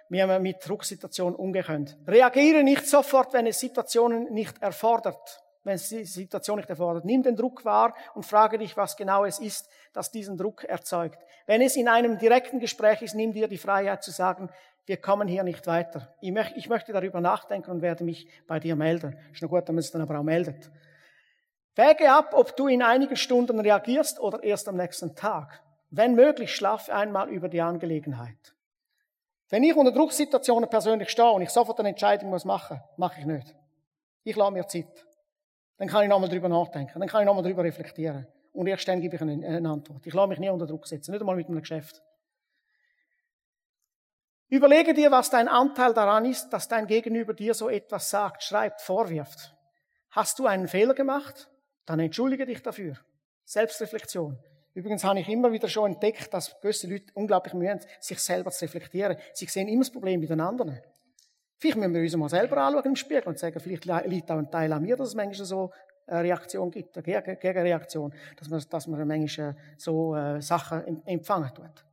wie 0.10 0.26
man 0.26 0.42
mit 0.42 0.58
Drucksituationen 0.68 1.36
umgehen 1.36 1.64
kann. 1.64 1.96
Reagiere 2.06 2.64
nicht 2.64 2.86
sofort, 2.86 3.32
wenn 3.32 3.48
es 3.48 3.60
Situationen 3.62 4.34
nicht 4.34 4.62
erfordert. 4.62 5.42
Wenn 5.68 5.78
die 5.78 6.06
Situation 6.06 6.60
nicht 6.60 6.70
erfordert. 6.70 7.04
Nimm 7.04 7.24
den 7.24 7.36
Druck 7.36 7.66
wahr 7.66 7.94
und 8.16 8.26
frage 8.26 8.58
dich, 8.58 8.78
was 8.78 8.96
genau 8.96 9.26
es 9.26 9.38
ist, 9.38 9.70
das 9.92 10.12
diesen 10.12 10.38
Druck 10.38 10.64
erzeugt. 10.64 11.22
Wenn 11.46 11.62
es 11.62 11.76
in 11.76 11.90
einem 11.90 12.18
direkten 12.18 12.62
Gespräch 12.62 13.02
ist, 13.02 13.16
nimm 13.16 13.34
dir 13.34 13.50
die 13.50 13.58
Freiheit 13.58 14.02
zu 14.02 14.12
sagen, 14.12 14.50
wir 14.86 14.96
kommen 14.96 15.28
hier 15.28 15.44
nicht 15.44 15.68
weiter. 15.68 16.16
Ich, 16.22 16.70
möchte, 16.70 16.94
darüber 16.94 17.20
nachdenken 17.20 17.70
und 17.70 17.82
werde 17.82 18.06
mich 18.06 18.30
bei 18.48 18.62
dir 18.62 18.78
melden. 18.78 19.20
Ist 19.34 19.42
nur 19.42 19.50
gut, 19.50 19.68
wenn 19.68 19.76
man 19.76 19.80
es 19.80 19.92
dann 19.92 20.02
aber 20.02 20.18
auch 20.18 20.24
meldet. 20.24 20.72
Wäge 21.76 22.14
ab, 22.14 22.34
ob 22.34 22.56
du 22.56 22.68
in 22.68 22.82
einigen 22.82 23.18
Stunden 23.18 23.60
reagierst 23.60 24.22
oder 24.22 24.42
erst 24.44 24.70
am 24.70 24.78
nächsten 24.78 25.18
Tag. 25.18 25.62
Wenn 25.90 26.16
möglich, 26.16 26.56
schlafe 26.56 26.96
einmal 26.96 27.28
über 27.28 27.50
die 27.50 27.60
Angelegenheit. 27.60 28.56
Wenn 29.50 29.64
ich 29.64 29.76
unter 29.76 29.92
Drucksituationen 29.92 30.70
persönlich 30.70 31.10
stehe 31.10 31.32
und 31.32 31.42
ich 31.42 31.50
sofort 31.50 31.82
eine 31.82 31.90
Entscheidung 31.90 32.30
muss 32.30 32.46
machen, 32.46 32.82
mache 32.96 33.20
ich 33.20 33.26
nicht. 33.26 33.54
Ich 34.24 34.38
lasse 34.38 34.52
mir 34.54 34.66
Zeit. 34.66 35.07
Dann 35.78 35.88
kann 35.88 36.04
ich 36.04 36.10
nochmal 36.10 36.30
drüber 36.30 36.50
nachdenken. 36.50 37.00
Dann 37.00 37.08
kann 37.08 37.22
ich 37.22 37.26
nochmal 37.26 37.44
drüber 37.44 37.64
reflektieren. 37.64 38.28
Und 38.54 38.68
erst 38.68 38.88
dann 38.88 39.00
gebe 39.00 39.16
ich 39.16 39.22
eine, 39.22 39.34
eine 39.48 39.70
Antwort. 39.70 40.06
Ich 40.06 40.14
lasse 40.14 40.28
mich 40.28 40.40
nie 40.40 40.50
unter 40.50 40.66
Druck 40.66 40.88
setzen. 40.88 41.12
Nicht 41.12 41.22
einmal 41.22 41.36
mit 41.36 41.48
einem 41.48 41.60
Geschäft. 41.60 42.02
Überlege 44.50 44.94
dir, 44.94 45.12
was 45.12 45.30
dein 45.30 45.48
Anteil 45.48 45.94
daran 45.94 46.26
ist, 46.26 46.50
dass 46.50 46.68
dein 46.68 46.88
Gegenüber 46.88 47.34
dir 47.34 47.54
so 47.54 47.70
etwas 47.70 48.10
sagt, 48.10 48.44
schreibt, 48.44 48.82
vorwirft. 48.82 49.54
Hast 50.12 50.40
du 50.40 50.48
einen 50.48 50.68
Fehler 50.68 50.94
gemacht? 50.94 51.50
Dann 51.86 52.00
entschuldige 52.00 52.46
dich 52.46 52.64
dafür. 52.64 52.98
Selbstreflexion. 53.44 54.40
Übrigens 54.74 55.04
habe 55.04 55.20
ich 55.20 55.28
immer 55.28 55.52
wieder 55.52 55.68
schon 55.68 55.94
entdeckt, 55.94 56.34
dass 56.34 56.60
gewisse 56.62 56.88
Leute 56.88 57.12
unglaublich 57.14 57.54
Mühe 57.54 57.70
haben, 57.70 57.82
sich 58.00 58.20
selber 58.20 58.52
zu 58.52 58.64
reflektieren. 58.64 59.18
Sie 59.34 59.46
sehen 59.46 59.68
immer 59.68 59.82
das 59.82 59.92
Problem 59.92 60.22
bei 60.22 60.28
den 60.28 60.40
anderen. 60.40 60.80
Vielleicht 61.58 61.78
müssen 61.78 61.94
wir 61.94 62.02
uns 62.02 62.16
mal 62.16 62.30
selber 62.30 62.58
anschauen 62.58 62.86
im 62.86 62.96
Spiegel 62.96 63.24
und 63.24 63.40
sagen, 63.40 63.60
vielleicht 63.60 63.86
liegt 64.06 64.30
auch 64.30 64.38
ein 64.38 64.52
Teil 64.52 64.72
an 64.72 64.84
mir, 64.84 64.96
dass 64.96 65.10
es 65.10 65.16
manchmal 65.16 65.46
so 65.46 65.72
eine 66.06 66.24
Reaktion 66.24 66.72
gibt, 66.72 66.96
eine 66.98 67.36
Gegenreaktion, 67.38 68.14
dass 68.38 68.50
man, 68.50 68.64
dass 68.70 68.88
man 68.88 69.08
manchmal 69.08 69.56
so 69.78 70.16
äh, 70.16 70.42
Sachen 70.42 71.06
empfangen 71.06 71.54
tut. 71.54 71.86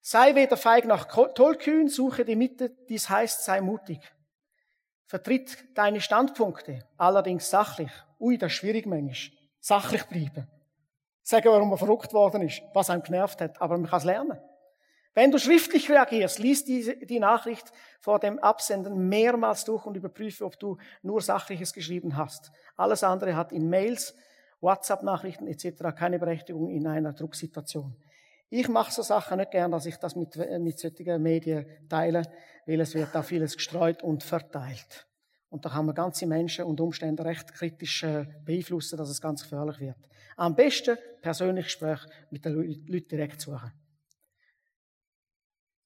Sei 0.00 0.34
weder 0.34 0.56
feig 0.56 0.86
noch 0.86 1.04
tollkühn, 1.34 1.88
suche 1.88 2.24
die 2.24 2.36
Mitte, 2.36 2.70
dies 2.88 3.08
heißt, 3.08 3.44
sei 3.44 3.60
mutig. 3.60 4.00
Vertritt 5.06 5.64
deine 5.74 6.00
Standpunkte, 6.00 6.84
allerdings 6.96 7.50
sachlich. 7.50 7.90
Ui, 8.18 8.38
das 8.38 8.52
ist 8.52 8.58
schwierig 8.58 8.86
manchmal. 8.86 9.38
Sachlich 9.60 10.04
bleiben. 10.04 10.46
Sagen, 11.22 11.48
warum 11.50 11.68
man 11.68 11.78
verrückt 11.78 12.12
worden 12.12 12.42
ist, 12.42 12.62
was 12.72 12.90
einem 12.90 13.02
genervt 13.02 13.40
hat, 13.40 13.60
aber 13.60 13.76
man 13.76 13.88
kann 13.88 13.98
es 13.98 14.04
lernen. 14.04 14.38
Wenn 15.20 15.30
du 15.30 15.38
schriftlich 15.38 15.90
reagierst, 15.90 16.38
lies 16.38 16.64
die, 16.64 16.98
die 17.04 17.20
Nachricht 17.20 17.70
vor 18.00 18.18
dem 18.20 18.38
Absenden 18.38 19.06
mehrmals 19.10 19.66
durch 19.66 19.84
und 19.84 19.94
überprüfe, 19.94 20.46
ob 20.46 20.58
du 20.58 20.78
nur 21.02 21.20
Sachliches 21.20 21.74
geschrieben 21.74 22.16
hast. 22.16 22.50
Alles 22.74 23.04
andere 23.04 23.36
hat 23.36 23.52
in 23.52 23.68
Mails, 23.68 24.14
WhatsApp-Nachrichten 24.62 25.46
etc. 25.46 25.94
keine 25.94 26.18
Berechtigung 26.18 26.70
in 26.70 26.86
einer 26.86 27.12
Drucksituation. 27.12 27.94
Ich 28.48 28.66
mache 28.70 28.92
so 28.92 29.02
Sachen 29.02 29.36
nicht 29.36 29.50
gern, 29.50 29.70
dass 29.70 29.84
ich 29.84 29.98
das 29.98 30.16
mit, 30.16 30.36
äh, 30.36 30.58
mit 30.58 30.78
solchen 30.78 31.22
Medien 31.22 31.66
teile, 31.90 32.22
weil 32.64 32.80
es 32.80 32.94
wird 32.94 33.10
da 33.12 33.22
vieles 33.22 33.58
gestreut 33.58 34.02
und 34.02 34.22
verteilt. 34.22 35.06
Und 35.50 35.66
da 35.66 35.68
kann 35.68 35.84
man 35.84 35.94
ganze 35.94 36.26
Menschen 36.26 36.64
und 36.64 36.80
Umstände 36.80 37.26
recht 37.26 37.52
kritisch 37.52 38.04
äh, 38.04 38.24
beeinflussen, 38.46 38.96
dass 38.96 39.10
es 39.10 39.20
ganz 39.20 39.42
gefährlich 39.42 39.80
wird. 39.80 39.98
Am 40.38 40.56
besten 40.56 40.96
persönlich 41.20 41.66
Gespräch 41.66 42.00
mit 42.30 42.46
den 42.46 42.54
Leuten 42.54 43.08
direkt 43.08 43.42
suchen. 43.42 43.70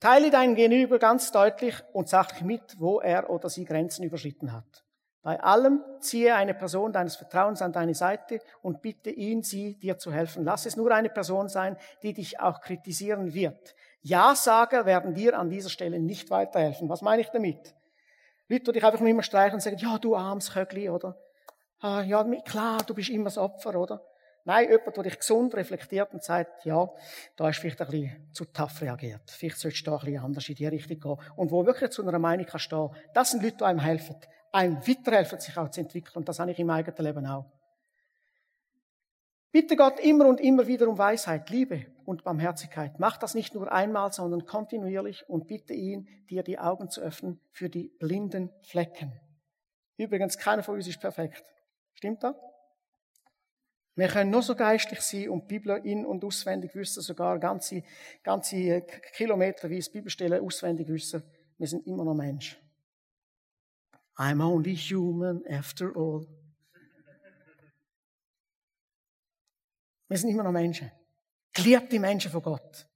Teile 0.05 0.31
deinen 0.31 0.55
Gegenüber 0.55 0.99
ganz 0.99 1.33
deutlich 1.33 1.77
und 1.95 2.11
sachlich 2.11 2.43
mit, 2.43 2.79
wo 2.79 3.01
er 3.01 3.31
oder 3.31 3.49
sie 3.49 3.65
Grenzen 3.65 4.05
überschritten 4.05 4.53
hat. 4.53 4.85
Bei 5.23 5.43
allem 5.43 5.83
ziehe 6.01 6.35
eine 6.35 6.53
Person 6.53 6.93
deines 6.93 7.17
Vertrauens 7.17 7.63
an 7.63 7.73
deine 7.73 7.95
Seite 7.95 8.41
und 8.61 8.83
bitte 8.83 9.09
ihn, 9.09 9.43
sie 9.43 9.79
dir 9.79 9.97
zu 9.97 10.13
helfen. 10.13 10.45
Lass 10.45 10.67
es 10.67 10.77
nur 10.77 10.93
eine 10.93 11.09
Person 11.09 11.49
sein, 11.49 11.79
die 12.03 12.13
dich 12.13 12.39
auch 12.39 12.61
kritisieren 12.61 13.33
wird. 13.33 13.75
Ja-Sager 14.03 14.85
werden 14.85 15.15
dir 15.15 15.39
an 15.39 15.49
dieser 15.49 15.71
Stelle 15.71 15.99
nicht 15.99 16.29
weiterhelfen. 16.29 16.91
Was 16.91 17.01
meine 17.01 17.23
ich 17.23 17.31
damit? 17.31 17.75
Leute, 18.51 18.65
die 18.65 18.73
dich 18.73 18.85
einfach 18.85 19.01
nur 19.01 19.09
immer 19.09 19.23
streichen 19.23 19.55
und 19.55 19.61
sagen, 19.61 19.79
ja, 19.79 19.97
du 19.97 20.15
armes 20.15 20.53
Kögli, 20.53 20.91
oder? 20.91 21.17
Ah, 21.81 22.03
ja, 22.03 22.23
klar, 22.43 22.83
du 22.87 22.93
bist 22.93 23.09
immer 23.09 23.25
das 23.25 23.39
Opfer, 23.39 23.75
oder? 23.75 24.03
Nein, 24.45 24.69
jemand, 24.69 24.97
der 24.97 25.05
dich 25.05 25.19
gesund 25.19 25.55
reflektiert 25.55 26.13
und 26.13 26.23
sagt, 26.23 26.65
ja, 26.67 26.91
da 27.37 27.49
ist 27.49 27.59
vielleicht 27.59 27.81
ein 27.81 27.89
bisschen 27.89 28.29
zu 28.33 28.45
tough 28.45 28.83
reagiert. 28.83 29.31
Vielleicht 29.31 29.59
solltest 29.59 29.87
du 29.87 29.91
da 29.91 29.97
ein 29.97 30.05
bisschen 30.05 30.25
anders 30.25 30.49
in 30.49 30.55
die 30.55 30.67
Richtung 30.67 31.01
gehen. 31.01 31.27
Und 31.37 31.51
wo 31.51 31.65
wirklich 31.65 31.91
zu 31.91 32.03
einer 32.07 32.19
Meinung 32.19 32.45
kann 32.45 32.61
stehen. 32.61 32.91
Das 33.15 33.31
sind 33.31 33.43
Leute, 33.43 33.57
die 33.57 33.65
einem 33.65 33.81
helfen 33.81 34.17
einem 34.55 34.77
weiterhelfen, 34.87 35.41
sich 35.41 35.57
auch 35.59 35.69
zu 35.69 35.81
entwickeln. 35.81 36.15
Und 36.15 36.29
das 36.29 36.39
habe 36.39 36.53
ich 36.53 36.59
im 36.59 36.71
eigenen 36.71 37.05
Leben 37.05 37.27
auch. 37.27 37.47
Bitte 39.51 39.77
Gott 39.77 40.01
immer 40.01 40.27
und 40.27 40.41
immer 40.41 40.67
wieder 40.67 40.89
um 40.89 40.99
Weisheit, 40.99 41.51
Liebe 41.51 41.87
und 42.05 42.25
Barmherzigkeit. 42.25 42.99
Mach 42.99 43.17
das 43.17 43.35
nicht 43.35 43.55
nur 43.55 43.71
einmal, 43.71 44.13
sondern 44.13 44.47
kontinuierlich 44.47 45.29
und 45.29 45.47
bitte 45.47 45.75
ihn, 45.75 46.09
dir 46.29 46.43
die 46.43 46.59
Augen 46.59 46.89
zu 46.89 47.01
öffnen 47.01 47.41
für 47.51 47.69
die 47.69 47.89
blinden 47.99 48.51
Flecken. 48.63 49.13
Übrigens, 49.97 50.39
keiner 50.39 50.63
von 50.63 50.75
uns 50.75 50.89
ist 50.89 51.01
perfekt. 51.01 51.45
Stimmt 51.95 52.23
das? 52.25 52.35
Wir 53.97 54.09
können 54.09 54.31
nur 54.31 54.43
so 54.43 54.57
geistlich 54.57 55.01
sein 55.01 55.29
und 55.29 55.43
die 55.43 55.59
Bibel 55.59 55.81
in- 55.85 56.05
und 56.05 56.25
auswendig 56.25 56.75
wissen, 56.75 57.01
sogar 57.01 57.39
ganze, 57.39 57.83
ganze 58.23 58.83
Kilometer 59.15 59.71
wie 59.71 59.79
es 59.79 59.91
Bibelstellen 59.91 60.45
auswendig 60.45 60.89
wissen. 60.89 61.23
Wir 61.59 61.69
sind 61.69 61.87
immer 61.87 62.05
noch 62.05 62.15
Menschen. 62.15 62.59
I'm 64.17 64.41
only 64.41 64.77
human 64.77 65.45
after 65.49 65.93
all. 65.97 66.27
Wir 70.09 70.19
sind 70.19 70.31
immer 70.31 70.43
noch 70.43 70.53
Menschen. 70.53 70.91
Geliebte 71.53 71.99
Menschen 72.01 72.31
von 72.31 72.43
Gott, 72.43 72.87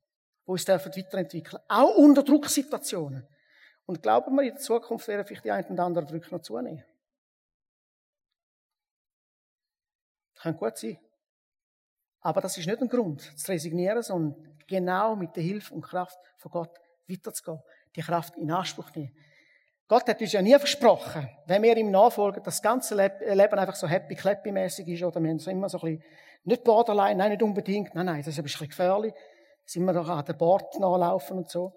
die 0.46 0.50
uns 0.50 0.64
dürfen 0.64 0.92
weiterentwickeln 0.94 1.62
Auch 1.68 1.96
unter 1.96 2.24
Drucksituationen. 2.24 3.26
Und 3.86 4.02
glauben 4.02 4.34
wir, 4.34 4.42
in 4.42 4.50
der 4.50 4.58
Zukunft 4.58 5.06
werden 5.08 5.24
vielleicht 5.24 5.44
die 5.44 5.50
einen 5.50 5.70
oder 5.70 5.84
anderen 5.84 6.08
Drücke 6.08 6.34
noch 6.34 6.42
zunehmen. 6.42 6.84
Kann 10.40 10.56
gut 10.56 10.76
sein. 10.76 10.98
Aber 12.20 12.40
das 12.40 12.56
ist 12.58 12.66
nicht 12.66 12.80
ein 12.80 12.88
Grund, 12.88 13.20
zu 13.38 13.52
resignieren, 13.52 14.02
sondern 14.02 14.56
genau 14.66 15.16
mit 15.16 15.36
der 15.36 15.42
Hilfe 15.42 15.74
und 15.74 15.82
Kraft 15.82 16.18
von 16.36 16.50
Gott 16.50 16.78
weiterzugehen. 17.08 17.60
Die 17.96 18.02
Kraft 18.02 18.36
in 18.36 18.50
Anspruch 18.50 18.90
nehmen. 18.94 19.14
Gott 19.88 20.06
hat 20.06 20.20
uns 20.20 20.32
ja 20.32 20.42
nie 20.42 20.58
versprochen, 20.58 21.28
wenn 21.46 21.62
wir 21.62 21.74
ihm 21.76 21.90
nachfolgen, 21.90 22.42
dass 22.42 22.56
das 22.56 22.62
ganze 22.62 22.94
Leben 22.94 23.58
einfach 23.58 23.74
so 23.74 23.86
happy-clappy-mäßig 23.88 24.86
ist, 24.86 25.02
oder 25.02 25.18
wir 25.20 25.30
haben 25.30 25.38
so 25.38 25.50
immer 25.50 25.70
so 25.70 25.78
ein 25.80 25.96
bisschen, 25.96 26.04
nicht 26.44 26.64
borderline, 26.64 27.16
nein, 27.16 27.30
nicht 27.30 27.42
unbedingt, 27.42 27.94
nein, 27.94 28.06
nein, 28.06 28.18
das 28.18 28.28
ist 28.28 28.38
ein 28.38 28.44
bisschen 28.44 28.68
gefährlich. 28.68 29.14
Sind 29.64 29.84
wir 29.84 29.94
doch 29.94 30.08
an 30.08 30.24
den 30.24 30.36
Bord 30.36 30.78
nachlaufen 30.78 31.38
und 31.38 31.50
so, 31.50 31.72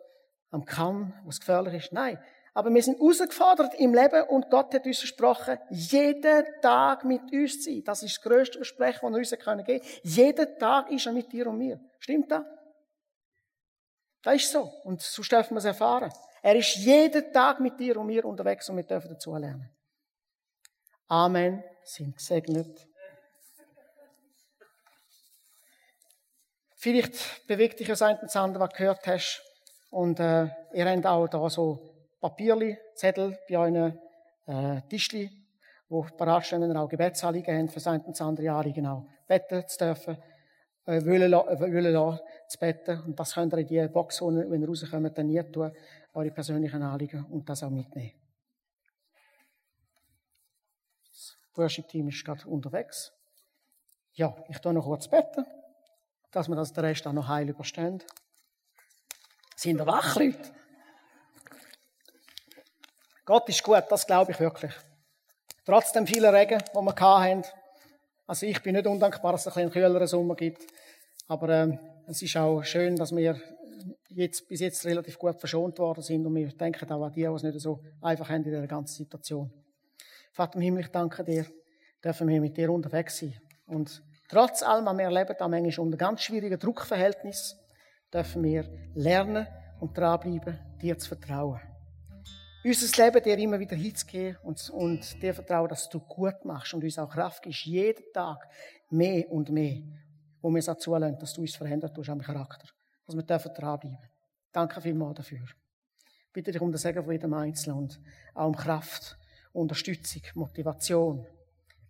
am 0.50 0.66
Kamm, 0.66 1.14
was 1.26 1.40
gefährlich 1.40 1.74
ist. 1.76 1.94
Nein. 1.94 2.20
Aber 2.54 2.74
wir 2.74 2.84
sind 2.84 3.00
herausgefordert 3.00 3.76
im 3.76 3.94
Leben 3.94 4.24
und 4.28 4.50
Gott 4.50 4.74
hat 4.74 4.86
uns 4.86 5.00
versprochen, 5.00 5.58
jeden 5.70 6.46
Tag 6.62 7.06
mit 7.06 7.32
uns 7.32 7.62
zu 7.62 7.72
sein. 7.72 7.84
Das 7.86 8.04
ist 8.04 8.18
das 8.18 8.24
grösste 8.24 8.58
Versprechen, 8.58 9.14
das 9.14 9.32
er 9.32 9.38
uns 9.38 9.46
geben 9.46 9.66
können. 9.66 9.82
Jeden 10.04 10.60
Tag 10.60 10.92
ist 10.92 11.06
er 11.06 11.14
mit 11.14 11.32
dir 11.32 11.48
und 11.48 11.58
mir. 11.58 11.80
Stimmt 12.00 12.30
das? 12.30 12.44
Das 14.22 14.36
ist 14.36 14.52
so. 14.52 14.70
Und 14.84 15.02
so 15.02 15.22
dürfen 15.24 15.56
wir 15.56 15.60
es 15.60 15.66
erfahren. 15.66 16.12
Er 16.42 16.56
ist 16.56 16.76
jeden 16.76 17.32
Tag 17.32 17.60
mit 17.62 17.80
dir 17.80 17.98
und 17.98 18.08
mir 18.08 18.26
unterwegs 18.26 18.70
und 18.70 18.78
wir 18.78 18.84
dürfen 18.84 19.10
dazu 19.10 19.36
lernen. 19.36 19.70
Amen. 21.08 21.64
Sind 21.84 22.18
gesegnet. 22.18 22.88
Vielleicht 26.76 27.48
bewegt 27.48 27.80
dich 27.80 27.88
das 27.88 28.02
ein 28.02 28.18
und 28.18 28.36
andere, 28.36 28.64
was 28.64 28.70
du 28.72 28.78
gehört 28.78 29.08
hast. 29.08 29.42
Und 29.90 30.20
äh, 30.20 30.48
ihr 30.74 30.90
habt 30.90 31.06
auch 31.06 31.28
da 31.28 31.50
so 31.50 31.91
Papierli, 32.22 32.78
Zettel 32.94 33.38
bei 33.50 33.58
euren 33.58 34.00
äh, 34.46 34.82
Tischli, 34.88 35.30
wo 35.90 36.04
parat 36.04 36.46
stehen, 36.46 36.62
wenn 36.62 36.70
ihr 36.70 36.80
auch 36.80 36.88
Gebetsanliegen 36.88 37.68
habt, 37.68 37.82
für 37.82 37.90
eine 37.90 38.04
und 38.04 38.22
andere 38.22 38.52
Anliegen 38.52 38.86
auch 38.86 39.08
beten 39.28 39.68
zu 39.68 39.78
dürfen, 39.80 40.18
äh, 40.86 41.04
wollen, 41.04 41.34
äh, 41.34 41.60
wollen 41.60 41.94
lassen, 41.94 42.20
zu 42.48 42.60
beten. 42.60 43.02
Und 43.02 43.20
das 43.20 43.34
könnt 43.34 43.54
ihr 43.54 43.60
in 43.60 43.68
die 43.68 43.88
Box, 43.88 44.22
wenn 44.22 44.62
ihr 44.62 44.68
rauskommt, 44.68 45.18
dann 45.18 45.28
nie 45.28 45.42
tun, 45.52 45.72
eure 46.14 46.30
persönlichen 46.32 46.84
Anliegen 46.84 47.26
und 47.26 47.50
das 47.50 47.64
auch 47.64 47.72
mitnehmen. 47.72 48.14
Das 51.10 51.38
Worship-Team 51.56 52.08
ist 52.10 52.24
gerade 52.24 52.48
unterwegs. 52.48 53.12
Ja, 54.14 54.36
ich 54.48 54.60
tue 54.60 54.74
noch 54.74 54.86
kurz 54.86 55.08
beten, 55.08 55.46
dass 56.30 56.48
wir 56.48 56.56
das 56.56 56.72
den 56.72 56.86
Rest 56.86 57.08
auch 57.08 57.14
noch 57.14 57.28
heil 57.28 57.50
überstehen. 57.50 58.04
Sind 59.56 59.80
ihr 59.80 59.88
wach, 59.88 60.16
Leute? 60.16 60.61
Gott 63.26 63.48
ist 63.50 63.64
gut, 63.64 63.84
das 63.90 64.08
glaube 64.08 64.32
ich 64.32 64.40
wirklich. 64.40 64.74
Trotz 65.66 65.92
dem 65.92 66.08
vielen 66.08 66.34
Regen, 66.34 66.62
den 66.76 66.86
wir 66.86 66.96
hatten. 66.96 67.44
Also 68.26 68.46
ich 68.46 68.62
bin 68.64 68.76
nicht 68.76 68.88
undankbar, 68.88 69.34
dass 69.34 69.46
es 69.46 69.48
ein 69.48 69.70
bisschen 69.70 69.72
kühleren 69.72 70.08
Sommer 70.08 70.36
gibt. 70.36 70.62
Aber 71.28 71.50
ähm, 71.50 71.80
es 72.08 72.22
ist 72.22 72.36
auch 72.38 72.64
schön, 72.64 72.96
dass 72.96 73.16
wir 73.16 73.40
jetzt, 74.10 74.48
bis 74.48 74.60
jetzt 74.60 74.86
relativ 74.86 75.20
gut 75.20 75.40
verschont 75.40 75.78
worden 75.80 76.02
sind. 76.02 76.26
Und 76.26 76.36
wir 76.36 76.50
denken 76.50 76.92
auch 76.92 77.04
an 77.04 77.12
die, 77.12 77.22
die 77.22 77.28
es 77.28 77.44
nicht 77.44 77.60
so 77.60 77.84
einfach 78.02 78.30
haben 78.30 78.38
in 78.38 78.44
dieser 78.44 78.68
ganzen 78.68 78.96
Situation. 78.96 79.52
Vater 80.32 80.56
im 80.56 80.62
Himmel, 80.62 80.82
ich 80.82 80.92
danke 80.92 81.24
dir, 81.24 81.46
dürfen 82.04 82.28
wir 82.28 82.42
mit 82.42 82.58
dir 82.58 82.72
unterwegs 82.72 83.20
sein. 83.20 83.40
Und 83.68 84.02
trotz 84.30 84.64
allem, 84.64 84.86
wir 84.98 85.06
erleben 85.06 85.36
da 85.38 85.48
manchmal 85.48 85.86
unter 85.86 85.98
ganz 85.98 86.22
schwierigen 86.24 86.58
Druckverhältnissen, 86.58 87.60
dürfen 88.14 88.44
wir 88.44 88.66
lernen 88.96 89.46
und 89.80 89.98
dranbleiben, 89.98 90.60
dir 90.82 90.98
zu 90.98 91.10
vertrauen. 91.10 91.60
Unser 92.64 93.04
Leben 93.04 93.24
dir 93.24 93.38
immer 93.40 93.60
wieder 93.60 93.76
hinzugehen 93.76 94.38
und, 94.44 94.70
und 94.70 95.22
dir 95.22 95.34
vertrauen, 95.34 95.68
dass 95.68 95.90
du 95.90 96.00
gut 96.00 96.46
machst 96.46 96.74
und 96.76 96.84
uns 96.84 97.00
auch 97.00 97.10
Kraft 97.10 97.42
gibst, 97.42 97.66
jeden 97.66 98.04
Tag 98.14 98.48
mehr 98.92 99.32
und 99.32 99.50
mehr, 99.50 99.82
wo 100.42 100.52
wir 100.52 100.60
es 100.60 100.70
auch 100.70 100.78
zulassen, 100.78 101.18
dass 101.18 101.34
du 101.34 101.42
uns 101.42 101.56
verändert 101.56 101.98
hast 101.98 102.10
am 102.10 102.22
Charakter. 102.22 102.68
Dass 103.08 103.16
wir 103.16 103.24
dürfen 103.24 103.52
dranbleiben. 103.56 103.98
Danke 104.52 104.80
vielmals 104.80 105.18
dafür. 105.18 105.48
Bitte 106.32 106.52
dich 106.52 106.62
um 106.62 106.72
das 106.72 106.84
Segen 106.84 107.04
von 107.04 107.12
jedem 107.12 107.34
Einzelnen 107.34 107.80
und 107.80 108.00
auch 108.36 108.48
um 108.48 108.56
Kraft, 108.56 109.18
Unterstützung, 109.54 110.22
Motivation, 110.36 111.26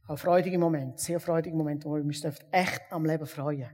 auch 0.08 0.18
freudige 0.18 0.58
Momente, 0.58 1.02
sehr 1.02 1.20
freudige 1.20 1.56
Momente, 1.56 1.88
wo 1.88 1.96
wir 1.96 2.04
uns 2.04 2.24
echt 2.24 2.82
am 2.92 3.06
Leben 3.06 3.28
freuen. 3.28 3.70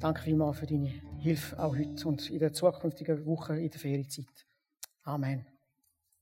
Danke 0.00 0.22
vielmals 0.22 0.58
für 0.58 0.66
deine 0.66 0.92
Hilfe 1.18 1.58
auch 1.58 1.76
heute 1.76 2.08
und 2.08 2.28
in 2.30 2.40
der 2.40 2.52
zukünftigen 2.52 3.24
Woche 3.24 3.58
in 3.58 3.70
der 3.70 3.80
Ferienzeit. 3.80 4.46
Amen. 5.04 5.53